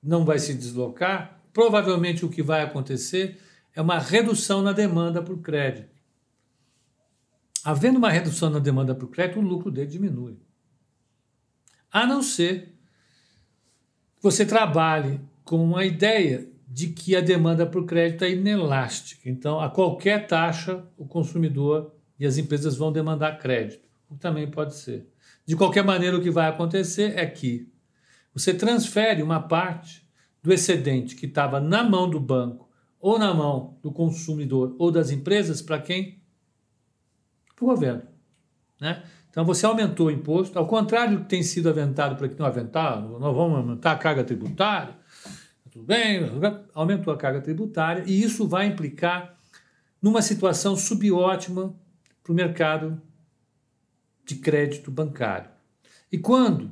não 0.00 0.24
vai 0.24 0.38
se 0.38 0.52
deslocar, 0.52 1.40
provavelmente 1.52 2.24
o 2.26 2.28
que 2.28 2.42
vai 2.42 2.62
acontecer 2.62 3.40
é 3.74 3.80
uma 3.80 3.98
redução 3.98 4.62
na 4.62 4.72
demanda 4.72 5.22
por 5.22 5.38
crédito. 5.38 5.88
Havendo 7.64 7.98
uma 7.98 8.10
redução 8.10 8.50
na 8.50 8.58
demanda 8.58 8.94
por 8.94 9.08
crédito, 9.08 9.38
o 9.38 9.42
lucro 9.42 9.70
dele 9.70 9.86
diminui 9.86 10.38
a 11.94 12.04
não 12.04 12.20
ser 12.20 12.74
que 14.16 14.22
você 14.22 14.44
trabalhe 14.44 15.20
com 15.44 15.76
a 15.76 15.86
ideia 15.86 16.50
de 16.68 16.88
que 16.88 17.14
a 17.14 17.20
demanda 17.20 17.64
por 17.64 17.86
crédito 17.86 18.24
é 18.24 18.32
inelástica. 18.32 19.30
Então, 19.30 19.60
a 19.60 19.70
qualquer 19.70 20.26
taxa, 20.26 20.84
o 20.98 21.06
consumidor 21.06 21.94
e 22.18 22.26
as 22.26 22.36
empresas 22.36 22.76
vão 22.76 22.90
demandar 22.90 23.38
crédito. 23.38 23.88
O 24.10 24.14
que 24.14 24.20
também 24.20 24.50
pode 24.50 24.74
ser. 24.74 25.08
De 25.46 25.54
qualquer 25.54 25.84
maneira, 25.84 26.18
o 26.18 26.20
que 26.20 26.32
vai 26.32 26.48
acontecer 26.48 27.16
é 27.16 27.24
que 27.26 27.72
você 28.34 28.52
transfere 28.52 29.22
uma 29.22 29.40
parte 29.40 30.04
do 30.42 30.52
excedente 30.52 31.14
que 31.14 31.26
estava 31.26 31.60
na 31.60 31.84
mão 31.84 32.10
do 32.10 32.18
banco 32.18 32.68
ou 32.98 33.20
na 33.20 33.32
mão 33.32 33.78
do 33.80 33.92
consumidor 33.92 34.74
ou 34.80 34.90
das 34.90 35.12
empresas 35.12 35.62
para 35.62 35.78
quem? 35.78 36.20
Para 37.54 37.64
o 37.64 37.68
governo. 37.68 38.02
Né? 38.80 39.04
Então 39.34 39.44
você 39.44 39.66
aumentou 39.66 40.06
o 40.06 40.10
imposto, 40.12 40.56
ao 40.56 40.64
contrário 40.64 41.18
do 41.18 41.24
que 41.24 41.28
tem 41.28 41.42
sido 41.42 41.68
aventado 41.68 42.14
para 42.14 42.28
que 42.28 42.38
não 42.38 42.46
aventar, 42.46 43.02
nós 43.02 43.34
vamos 43.34 43.58
aumentar 43.58 43.90
a 43.90 43.98
carga 43.98 44.22
tributária, 44.22 44.96
tudo 45.72 45.84
bem, 45.84 46.20
aumentou 46.72 47.12
a 47.12 47.16
carga 47.16 47.40
tributária 47.40 48.04
e 48.06 48.22
isso 48.22 48.46
vai 48.46 48.66
implicar 48.66 49.36
numa 50.00 50.22
situação 50.22 50.76
subótima 50.76 51.74
para 52.22 52.30
o 52.30 52.34
mercado 52.34 53.02
de 54.24 54.36
crédito 54.36 54.88
bancário. 54.88 55.50
E 56.12 56.16
quando 56.16 56.70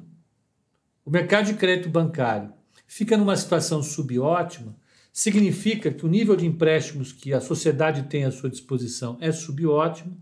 o 1.05 1.11
mercado 1.11 1.47
de 1.47 1.55
crédito 1.55 1.89
bancário 1.89 2.53
fica 2.87 3.17
numa 3.17 3.37
situação 3.37 3.83
subótima, 3.83 4.77
significa 5.13 5.91
que 5.91 6.07
o 6.07 6.09
nível 6.09 6.37
de 6.37 6.47
empréstimos 6.47 7.13
que 7.13 7.35
a 7.35 7.41
sociedade 7.41 8.05
tem 8.05 8.25
à 8.25 8.31
sua 8.31 8.49
disposição 8.49 9.19
é 9.21 9.33
subótimo. 9.33 10.17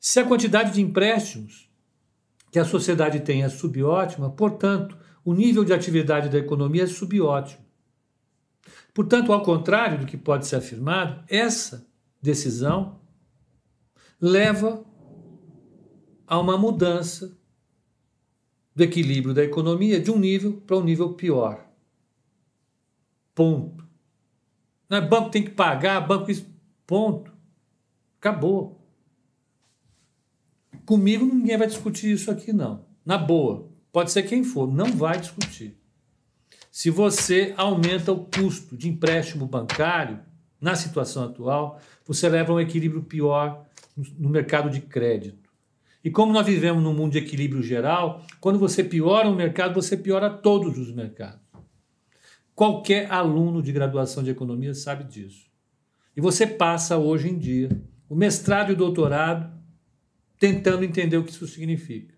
Se 0.00 0.18
a 0.18 0.24
quantidade 0.24 0.72
de 0.72 0.80
empréstimos 0.80 1.70
que 2.50 2.58
a 2.58 2.64
sociedade 2.64 3.20
tem 3.20 3.42
é 3.42 3.48
subótima, 3.50 4.30
portanto, 4.30 4.96
o 5.22 5.34
nível 5.34 5.62
de 5.62 5.74
atividade 5.74 6.30
da 6.30 6.38
economia 6.38 6.84
é 6.84 6.86
subótimo. 6.86 7.62
Portanto, 8.94 9.32
ao 9.32 9.42
contrário 9.42 9.98
do 9.98 10.06
que 10.06 10.16
pode 10.16 10.46
ser 10.46 10.56
afirmado, 10.56 11.22
essa 11.28 11.86
decisão 12.20 13.00
leva 14.18 14.84
a 16.26 16.38
uma 16.38 16.56
mudança 16.56 17.38
do 18.74 18.82
equilíbrio 18.82 19.34
da 19.34 19.44
economia 19.44 20.00
de 20.00 20.10
um 20.10 20.18
nível 20.18 20.60
para 20.66 20.76
um 20.76 20.84
nível 20.84 21.12
pior. 21.12 21.66
Ponto. 23.34 23.86
Não 24.88 24.98
é 24.98 25.00
banco 25.00 25.30
tem 25.30 25.44
que 25.44 25.50
pagar, 25.50 26.00
banco 26.00 26.30
isso. 26.30 26.46
Ponto. 26.86 27.32
Acabou. 28.18 28.79
Comigo 30.84 31.24
ninguém 31.24 31.56
vai 31.56 31.66
discutir 31.66 32.12
isso 32.12 32.30
aqui, 32.30 32.52
não. 32.52 32.84
Na 33.04 33.18
boa. 33.18 33.68
Pode 33.92 34.12
ser 34.12 34.22
quem 34.22 34.44
for, 34.44 34.72
não 34.72 34.92
vai 34.92 35.18
discutir. 35.18 35.76
Se 36.70 36.90
você 36.90 37.52
aumenta 37.56 38.12
o 38.12 38.24
custo 38.24 38.76
de 38.76 38.88
empréstimo 38.88 39.46
bancário, 39.46 40.20
na 40.60 40.76
situação 40.76 41.24
atual, 41.24 41.80
você 42.06 42.28
leva 42.28 42.52
a 42.52 42.56
um 42.56 42.60
equilíbrio 42.60 43.02
pior 43.02 43.66
no 44.18 44.28
mercado 44.28 44.70
de 44.70 44.80
crédito. 44.80 45.50
E 46.04 46.10
como 46.10 46.32
nós 46.32 46.46
vivemos 46.46 46.82
num 46.82 46.94
mundo 46.94 47.12
de 47.12 47.18
equilíbrio 47.18 47.62
geral, 47.62 48.22
quando 48.40 48.58
você 48.58 48.84
piora 48.84 49.28
um 49.28 49.34
mercado, 49.34 49.74
você 49.74 49.96
piora 49.96 50.30
todos 50.30 50.78
os 50.78 50.92
mercados. 50.94 51.40
Qualquer 52.54 53.10
aluno 53.10 53.62
de 53.62 53.72
graduação 53.72 54.22
de 54.22 54.30
economia 54.30 54.74
sabe 54.74 55.04
disso. 55.04 55.50
E 56.16 56.20
você 56.20 56.46
passa 56.46 56.98
hoje 56.98 57.28
em 57.28 57.38
dia 57.38 57.70
o 58.08 58.14
mestrado 58.14 58.70
e 58.70 58.74
o 58.74 58.76
doutorado 58.76 59.59
tentando 60.40 60.82
entender 60.82 61.18
o 61.18 61.22
que 61.22 61.30
isso 61.30 61.46
significa. 61.46 62.14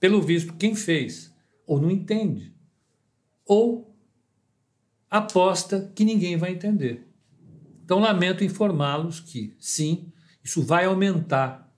Pelo 0.00 0.20
visto, 0.20 0.52
quem 0.54 0.74
fez 0.74 1.32
ou 1.64 1.80
não 1.80 1.90
entende, 1.90 2.52
ou 3.46 3.96
aposta 5.08 5.90
que 5.94 6.04
ninguém 6.04 6.36
vai 6.36 6.52
entender. 6.52 7.06
Então, 7.84 8.00
lamento 8.00 8.42
informá-los 8.42 9.20
que, 9.20 9.56
sim, 9.58 10.12
isso 10.42 10.62
vai 10.62 10.84
aumentar 10.84 11.72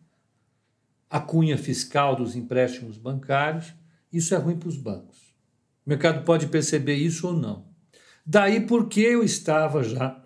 a 1.09 1.21
cunha 1.21 1.59
fiscal 1.59 2.17
dos 2.17 2.35
empréstimos 2.35 2.97
bancários, 2.97 3.75
isso 4.13 4.35
é 4.35 4.39
ruim 4.39 4.57
para 4.57 4.69
os 4.69 4.77
bancos. 4.77 5.19
O 5.85 5.91
mercado 5.91 6.25
pode 6.25 6.47
perceber 6.47 6.95
isso 6.95 7.29
ou 7.29 7.33
não. 7.35 7.69
Daí 8.25 8.61
porque 8.61 9.01
eu 9.01 9.23
estava 9.23 9.85
já, 9.85 10.23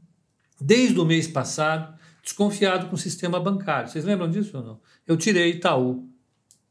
desde 0.60 0.98
o 0.98 1.04
mês 1.04 1.28
passado, 1.28 1.99
desconfiado 2.22 2.88
com 2.88 2.94
o 2.94 2.98
sistema 2.98 3.40
bancário. 3.40 3.88
Vocês 3.88 4.04
lembram 4.04 4.30
disso 4.30 4.56
ou 4.56 4.62
não? 4.62 4.80
Eu 5.06 5.16
tirei 5.16 5.50
Itaú 5.50 6.08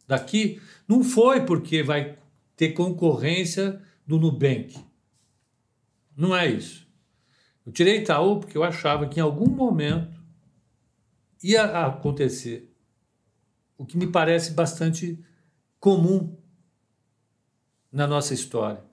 daqui, 0.08 0.62
não 0.88 1.04
foi 1.04 1.46
porque 1.46 1.84
vai 1.84 2.18
ter 2.56 2.74
concorrência 2.74 3.82
do 4.06 4.20
Nubank. 4.20 4.76
Não 6.16 6.36
é 6.36 6.48
isso. 6.48 6.88
Eu 7.66 7.72
tirei 7.72 8.00
Itaú 8.00 8.40
porque 8.40 8.58
eu 8.58 8.64
achava 8.64 9.08
que 9.08 9.20
em 9.20 9.24
algum 9.24 9.50
momento 9.50 10.20
ia 11.44 11.86
acontecer 11.86 12.74
o 13.78 13.86
que 13.86 13.98
me 13.98 14.08
parece 14.08 14.52
bastante 14.52 15.24
comum 15.80 16.36
na 17.92 18.06
nossa 18.06 18.34
história. 18.34 18.84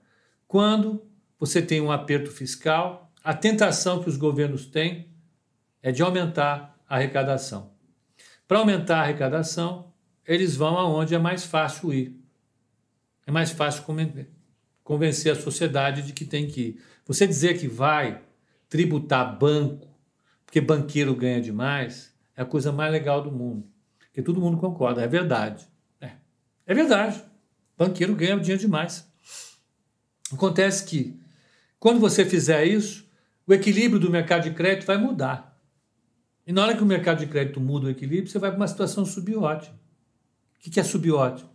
Quando 0.47 1.05
você 1.39 1.61
tem 1.61 1.81
um 1.81 1.91
aperto 1.91 2.31
fiscal, 2.31 3.11
a 3.23 3.33
tentação 3.33 4.01
que 4.01 4.09
os 4.09 4.15
governos 4.15 4.65
têm 4.65 5.09
é 5.87 5.91
de 5.93 6.03
aumentar 6.03 6.77
a 6.85 6.97
arrecadação. 6.97 7.71
Para 8.45 8.59
aumentar 8.59 8.97
a 8.97 9.01
arrecadação, 9.03 9.93
eles 10.25 10.53
vão 10.53 10.77
aonde 10.77 11.15
é 11.15 11.17
mais 11.17 11.45
fácil 11.45 11.93
ir. 11.93 12.21
É 13.25 13.31
mais 13.31 13.51
fácil 13.51 13.85
convencer 14.83 15.31
a 15.31 15.35
sociedade 15.35 16.01
de 16.01 16.11
que 16.11 16.25
tem 16.25 16.45
que 16.45 16.61
ir. 16.61 16.83
Você 17.05 17.25
dizer 17.25 17.57
que 17.57 17.69
vai 17.69 18.21
tributar 18.67 19.39
banco, 19.39 19.87
porque 20.45 20.59
banqueiro 20.59 21.15
ganha 21.15 21.39
demais, 21.39 22.13
é 22.35 22.41
a 22.41 22.45
coisa 22.45 22.69
mais 22.69 22.91
legal 22.91 23.21
do 23.21 23.31
mundo. 23.31 23.65
Porque 23.97 24.21
todo 24.21 24.41
mundo 24.41 24.57
concorda, 24.57 25.01
é 25.01 25.07
verdade. 25.07 25.65
É, 26.01 26.11
é 26.65 26.73
verdade. 26.73 27.23
Banqueiro 27.77 28.13
ganha 28.13 28.37
dinheiro 28.37 28.59
demais. 28.59 29.09
Acontece 30.33 30.83
que 30.83 31.17
quando 31.79 31.97
você 31.97 32.25
fizer 32.25 32.65
isso, 32.65 33.09
o 33.47 33.53
equilíbrio 33.53 34.01
do 34.01 34.11
mercado 34.11 34.43
de 34.43 34.51
crédito 34.51 34.85
vai 34.85 34.97
mudar. 34.97 35.46
E 36.47 36.53
na 36.53 36.63
hora 36.63 36.77
que 36.77 36.81
o 36.81 36.85
mercado 36.85 37.19
de 37.19 37.27
crédito 37.27 37.59
muda 37.59 37.87
o 37.87 37.89
equilíbrio, 37.89 38.31
você 38.31 38.39
vai 38.39 38.49
para 38.49 38.57
uma 38.57 38.67
situação 38.69 39.05
subótima. 39.05 39.77
O 40.55 40.59
que 40.71 40.79
é 40.79 40.83
subótimo? 40.83 41.49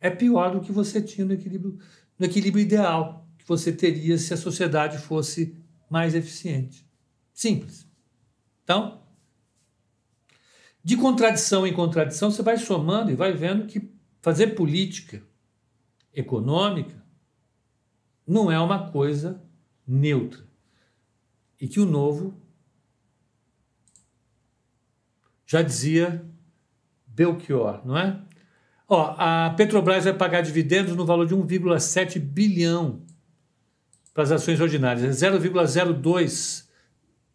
É 0.00 0.10
pior 0.10 0.50
do 0.50 0.60
que 0.60 0.72
você 0.72 1.00
tinha 1.00 1.24
no 1.24 1.32
equilíbrio, 1.32 1.78
no 2.18 2.26
equilíbrio 2.26 2.60
ideal 2.60 3.28
que 3.38 3.46
você 3.46 3.72
teria 3.72 4.18
se 4.18 4.34
a 4.34 4.36
sociedade 4.36 4.98
fosse 4.98 5.56
mais 5.88 6.16
eficiente. 6.16 6.84
Simples. 7.32 7.88
Então, 8.64 9.04
de 10.82 10.96
contradição 10.96 11.64
em 11.64 11.72
contradição, 11.72 12.28
você 12.28 12.42
vai 12.42 12.56
somando 12.56 13.12
e 13.12 13.14
vai 13.14 13.32
vendo 13.32 13.68
que 13.68 13.92
fazer 14.20 14.48
política 14.48 15.22
econômica 16.12 17.00
não 18.26 18.50
é 18.50 18.58
uma 18.58 18.90
coisa 18.90 19.40
neutra. 19.86 20.44
E 21.60 21.68
que 21.68 21.78
o 21.78 21.86
novo 21.86 22.41
já 25.52 25.60
dizia 25.60 26.24
Belchior, 27.06 27.82
não 27.84 27.98
é? 27.98 28.18
Ó, 28.88 29.14
a 29.18 29.50
Petrobras 29.50 30.04
vai 30.04 30.14
pagar 30.14 30.40
dividendos 30.40 30.96
no 30.96 31.04
valor 31.04 31.26
de 31.26 31.36
1,7 31.36 32.18
bilhão 32.18 33.02
para 34.14 34.22
as 34.22 34.32
ações 34.32 34.58
ordinárias, 34.60 35.14
0,02 35.14 36.64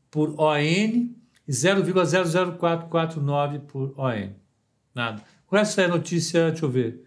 por 0.10 0.34
ON 0.40 0.58
e 0.58 1.16
0,00449 1.48 3.60
por 3.68 3.94
ON. 3.96 4.30
Nada. 4.96 5.22
Com 5.46 5.56
essa 5.56 5.84
é 5.84 5.86
a 5.86 5.90
notícia, 5.90 6.50
deixa 6.50 6.66
eu 6.66 6.72
ver. 6.72 7.04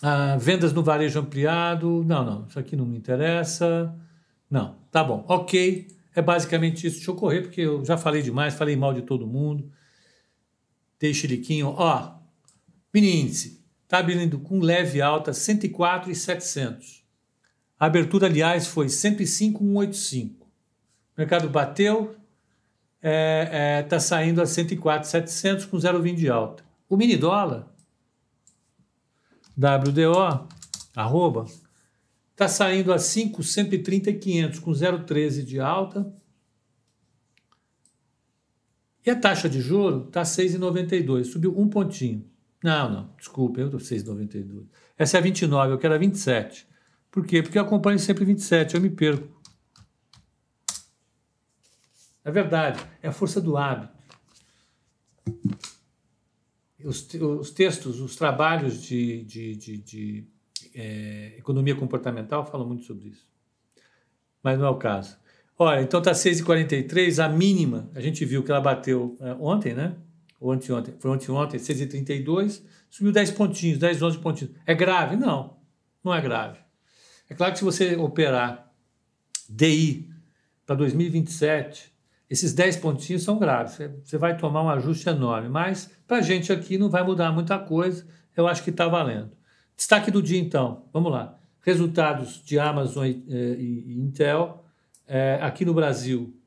Ah, 0.00 0.38
vendas 0.38 0.72
no 0.72 0.82
varejo 0.82 1.20
ampliado. 1.20 2.02
Não, 2.06 2.24
não, 2.24 2.46
isso 2.46 2.58
aqui 2.58 2.74
não 2.74 2.86
me 2.86 2.96
interessa. 2.96 3.94
Não, 4.50 4.76
tá 4.90 5.04
bom, 5.04 5.26
ok. 5.28 5.99
É 6.14 6.22
basicamente 6.22 6.86
isso. 6.86 6.96
Deixa 6.96 7.10
eu 7.10 7.16
correr, 7.16 7.42
porque 7.42 7.60
eu 7.60 7.84
já 7.84 7.96
falei 7.96 8.22
demais, 8.22 8.54
falei 8.54 8.76
mal 8.76 8.92
de 8.92 9.02
todo 9.02 9.26
mundo. 9.26 9.70
Dei 10.98 11.14
chiliquinho. 11.14 11.68
Ó, 11.68 12.14
mini 12.92 13.20
índice. 13.20 13.60
Está 13.84 13.98
abrindo 13.98 14.38
com 14.38 14.60
leve 14.60 15.02
alta, 15.02 15.32
104,700. 15.32 17.04
A 17.78 17.86
abertura, 17.86 18.26
aliás, 18.26 18.66
foi 18.66 18.88
105,185. 18.88 20.46
O 20.46 20.50
mercado 21.16 21.48
bateu, 21.48 22.14
está 22.96 23.08
é, 23.08 23.78
é, 23.78 23.82
tá 23.82 23.98
saindo 23.98 24.40
a 24.42 24.46
104,700 24.46 25.64
com 25.64 25.76
0,20 25.76 26.14
de 26.14 26.28
alta. 26.28 26.62
O 26.88 26.96
mini 26.96 27.16
dólar, 27.16 27.66
WDO, 29.56 30.46
arroba, 30.94 31.46
está 32.40 32.48
saindo 32.48 32.90
a 32.90 32.96
5,130,500 32.96 34.60
com 34.60 34.70
0,13 34.70 35.44
de 35.44 35.60
alta. 35.60 36.10
E 39.04 39.10
a 39.10 39.16
taxa 39.16 39.46
de 39.46 39.60
juro 39.60 40.06
está 40.06 40.22
6,92, 40.22 41.24
subiu 41.24 41.58
um 41.58 41.68
pontinho. 41.68 42.24
Não, 42.64 42.90
não, 42.90 43.14
desculpa, 43.18 43.60
eu 43.60 43.66
estou 43.66 43.78
6,92. 43.78 44.64
Essa 44.96 45.18
é 45.18 45.20
a 45.20 45.22
29, 45.22 45.74
eu 45.74 45.78
quero 45.78 45.92
a 45.92 45.98
27. 45.98 46.66
Por 47.10 47.26
quê? 47.26 47.42
Porque 47.42 47.58
eu 47.58 47.62
acompanho 47.62 47.98
sempre 47.98 48.24
27, 48.24 48.74
eu 48.74 48.80
me 48.80 48.88
perco. 48.88 49.38
É 52.24 52.30
verdade, 52.30 52.82
é 53.02 53.08
a 53.08 53.12
força 53.12 53.38
do 53.38 53.58
hábito. 53.58 53.92
Os, 56.82 57.06
os 57.12 57.50
textos, 57.50 58.00
os 58.00 58.16
trabalhos 58.16 58.82
de, 58.82 59.24
de, 59.24 59.56
de, 59.56 59.76
de 59.76 60.28
é, 60.80 61.34
economia 61.38 61.74
comportamental 61.74 62.46
falam 62.46 62.66
muito 62.66 62.84
sobre 62.84 63.08
isso. 63.08 63.26
Mas 64.42 64.58
não 64.58 64.66
é 64.66 64.70
o 64.70 64.76
caso. 64.76 65.18
Olha, 65.58 65.82
então 65.82 66.00
tá 66.00 66.12
6,43, 66.12 67.22
a 67.22 67.28
mínima, 67.28 67.90
a 67.94 68.00
gente 68.00 68.24
viu 68.24 68.42
que 68.42 68.50
ela 68.50 68.60
bateu 68.60 69.16
é, 69.20 69.34
ontem, 69.34 69.74
né? 69.74 69.94
Ou 70.40 70.50
anteontem, 70.50 70.94
foi 70.98 71.10
ontem, 71.10 71.30
ontem, 71.30 71.58
6,32, 71.58 72.62
subiu 72.88 73.12
10 73.12 73.32
pontinhos, 73.32 73.78
10, 73.78 74.02
11 74.02 74.18
pontinhos. 74.18 74.54
É 74.64 74.74
grave? 74.74 75.16
Não, 75.16 75.58
não 76.02 76.14
é 76.14 76.20
grave. 76.22 76.58
É 77.28 77.34
claro 77.34 77.52
que 77.52 77.58
se 77.58 77.64
você 77.64 77.94
operar 77.96 78.72
DI 79.50 80.08
para 80.64 80.76
2027, 80.76 81.92
esses 82.30 82.54
10 82.54 82.76
pontinhos 82.76 83.22
são 83.22 83.38
graves. 83.38 83.78
Você 84.02 84.16
vai 84.16 84.34
tomar 84.34 84.62
um 84.62 84.70
ajuste 84.70 85.10
enorme, 85.10 85.50
mas 85.50 85.90
para 86.06 86.18
a 86.18 86.22
gente 86.22 86.50
aqui 86.50 86.78
não 86.78 86.88
vai 86.88 87.02
mudar 87.02 87.32
muita 87.32 87.58
coisa. 87.58 88.06
Eu 88.34 88.48
acho 88.48 88.64
que 88.64 88.70
está 88.70 88.88
valendo. 88.88 89.39
Destaque 89.80 90.10
do 90.10 90.22
dia, 90.22 90.38
então. 90.38 90.84
Vamos 90.92 91.10
lá. 91.10 91.38
Resultados 91.62 92.44
de 92.44 92.58
Amazon 92.58 93.06
e, 93.06 93.24
eh, 93.30 93.56
e, 93.58 93.84
e 93.86 93.98
Intel 93.98 94.62
é, 95.08 95.38
aqui 95.40 95.64
no 95.64 95.72
Brasil, 95.72 96.38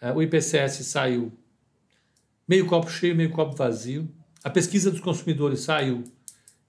é, 0.00 0.12
o 0.12 0.22
IPCS 0.22 0.86
saiu 0.86 1.32
meio 2.46 2.66
copo 2.66 2.88
cheio, 2.88 3.16
meio 3.16 3.30
copo 3.30 3.56
vazio. 3.56 4.08
A 4.44 4.48
pesquisa 4.48 4.92
dos 4.92 5.00
consumidores 5.00 5.58
saiu, 5.62 6.04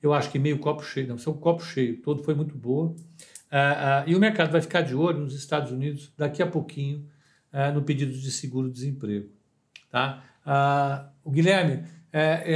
eu 0.02 0.12
acho 0.12 0.32
que 0.32 0.40
meio 0.40 0.58
copo 0.58 0.82
cheio, 0.82 1.08
não, 1.08 1.18
seu 1.20 1.36
copo 1.36 1.64
cheio, 1.64 2.02
todo 2.02 2.24
foi 2.24 2.34
muito 2.34 2.58
boa. 2.58 2.96
E 4.08 4.16
o 4.16 4.20
mercado 4.20 4.52
vai 4.52 4.62
ficar 4.62 4.82
de 4.82 4.96
olho 4.96 5.20
nos 5.20 5.36
Estados 5.36 5.72
Unidos 5.72 6.12
daqui 6.18 6.42
a 6.42 6.48
pouquinho 6.48 7.08
no 7.76 7.84
pedido 7.84 8.12
de 8.12 8.32
seguro-desemprego. 8.32 9.30
Tá? 9.92 10.24
Ah, 10.44 11.10
o 11.24 11.30
Guilherme, 11.30 11.84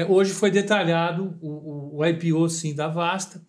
hoje 0.09 0.31
foi 0.31 0.49
detalhado 0.51 1.37
o, 1.41 1.97
o, 1.99 2.05
IPO 2.05 2.49
sim 2.49 2.73
da 2.73 2.87
Vasta, 2.87 3.41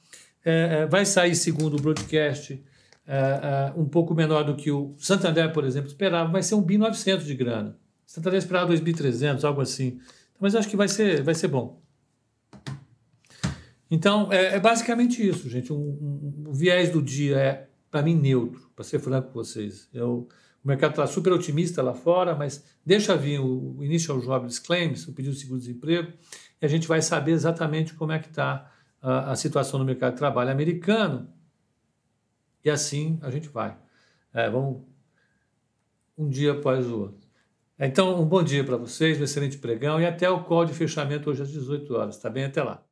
vai 0.90 1.04
sair 1.06 1.34
segundo 1.34 1.76
o 1.76 1.82
broadcast 1.82 2.62
uh, 3.06 3.78
uh, 3.78 3.82
um 3.82 3.88
pouco 3.88 4.14
menor 4.14 4.44
do 4.44 4.54
que 4.54 4.70
o 4.70 4.94
Santander, 4.98 5.52
por 5.52 5.64
exemplo, 5.64 5.88
esperava, 5.88 6.30
vai 6.30 6.42
ser 6.42 6.54
um 6.54 6.62
bi 6.62 6.78
900 6.78 7.26
de 7.26 7.34
grana. 7.34 7.78
O 8.06 8.10
Santander 8.10 8.38
esperava 8.38 8.72
2.300, 8.72 9.44
algo 9.44 9.60
assim. 9.60 9.98
Mas 10.38 10.54
acho 10.54 10.68
que 10.68 10.76
vai 10.76 10.88
ser, 10.88 11.22
vai 11.22 11.34
ser 11.34 11.48
bom. 11.48 11.80
Então, 13.90 14.32
é, 14.32 14.56
é 14.56 14.60
basicamente 14.60 15.26
isso, 15.26 15.48
gente. 15.48 15.72
Um, 15.72 15.76
um, 15.76 16.44
o 16.48 16.52
viés 16.52 16.90
do 16.90 17.00
dia 17.00 17.36
é, 17.36 17.68
para 17.90 18.02
mim, 18.02 18.14
neutro, 18.14 18.70
para 18.74 18.84
ser 18.84 18.98
franco 18.98 19.28
com 19.28 19.34
vocês. 19.34 19.88
Eu, 19.92 20.28
o 20.64 20.68
mercado 20.68 20.92
está 20.92 21.06
super 21.06 21.32
otimista 21.32 21.82
lá 21.82 21.92
fora, 21.92 22.34
mas 22.34 22.64
deixa 22.84 23.14
vir 23.14 23.38
o, 23.38 23.82
Initial 23.82 24.18
Jobless 24.20 24.60
Claims, 24.60 25.06
o 25.06 25.12
pedido 25.12 25.34
de 25.34 25.40
seguro-desemprego, 25.40 26.12
e 26.60 26.64
a 26.64 26.68
gente 26.68 26.88
vai 26.88 27.02
saber 27.02 27.32
exatamente 27.32 27.92
como 27.92 28.12
é 28.12 28.18
que 28.18 28.28
está 28.28 28.72
a, 29.00 29.32
a 29.32 29.36
situação 29.36 29.78
no 29.78 29.84
mercado 29.84 30.12
de 30.12 30.18
trabalho 30.18 30.50
americano 30.50 31.28
e 32.64 32.70
assim 32.70 33.18
a 33.20 33.30
gente 33.30 33.48
vai. 33.48 33.76
É, 34.32 34.48
vamos 34.48 34.82
um 36.16 36.28
dia 36.28 36.52
após 36.52 36.86
o 36.86 36.98
outro. 36.98 37.28
Então, 37.78 38.20
um 38.20 38.24
bom 38.24 38.42
dia 38.42 38.64
para 38.64 38.76
vocês, 38.76 39.20
um 39.20 39.24
excelente 39.24 39.58
pregão 39.58 40.00
e 40.00 40.06
até 40.06 40.30
o 40.30 40.44
call 40.44 40.64
de 40.64 40.72
fechamento 40.72 41.28
hoje 41.28 41.42
às 41.42 41.50
18 41.50 41.94
horas. 41.94 42.18
Tá 42.18 42.30
bem? 42.30 42.44
Até 42.44 42.62
lá. 42.62 42.82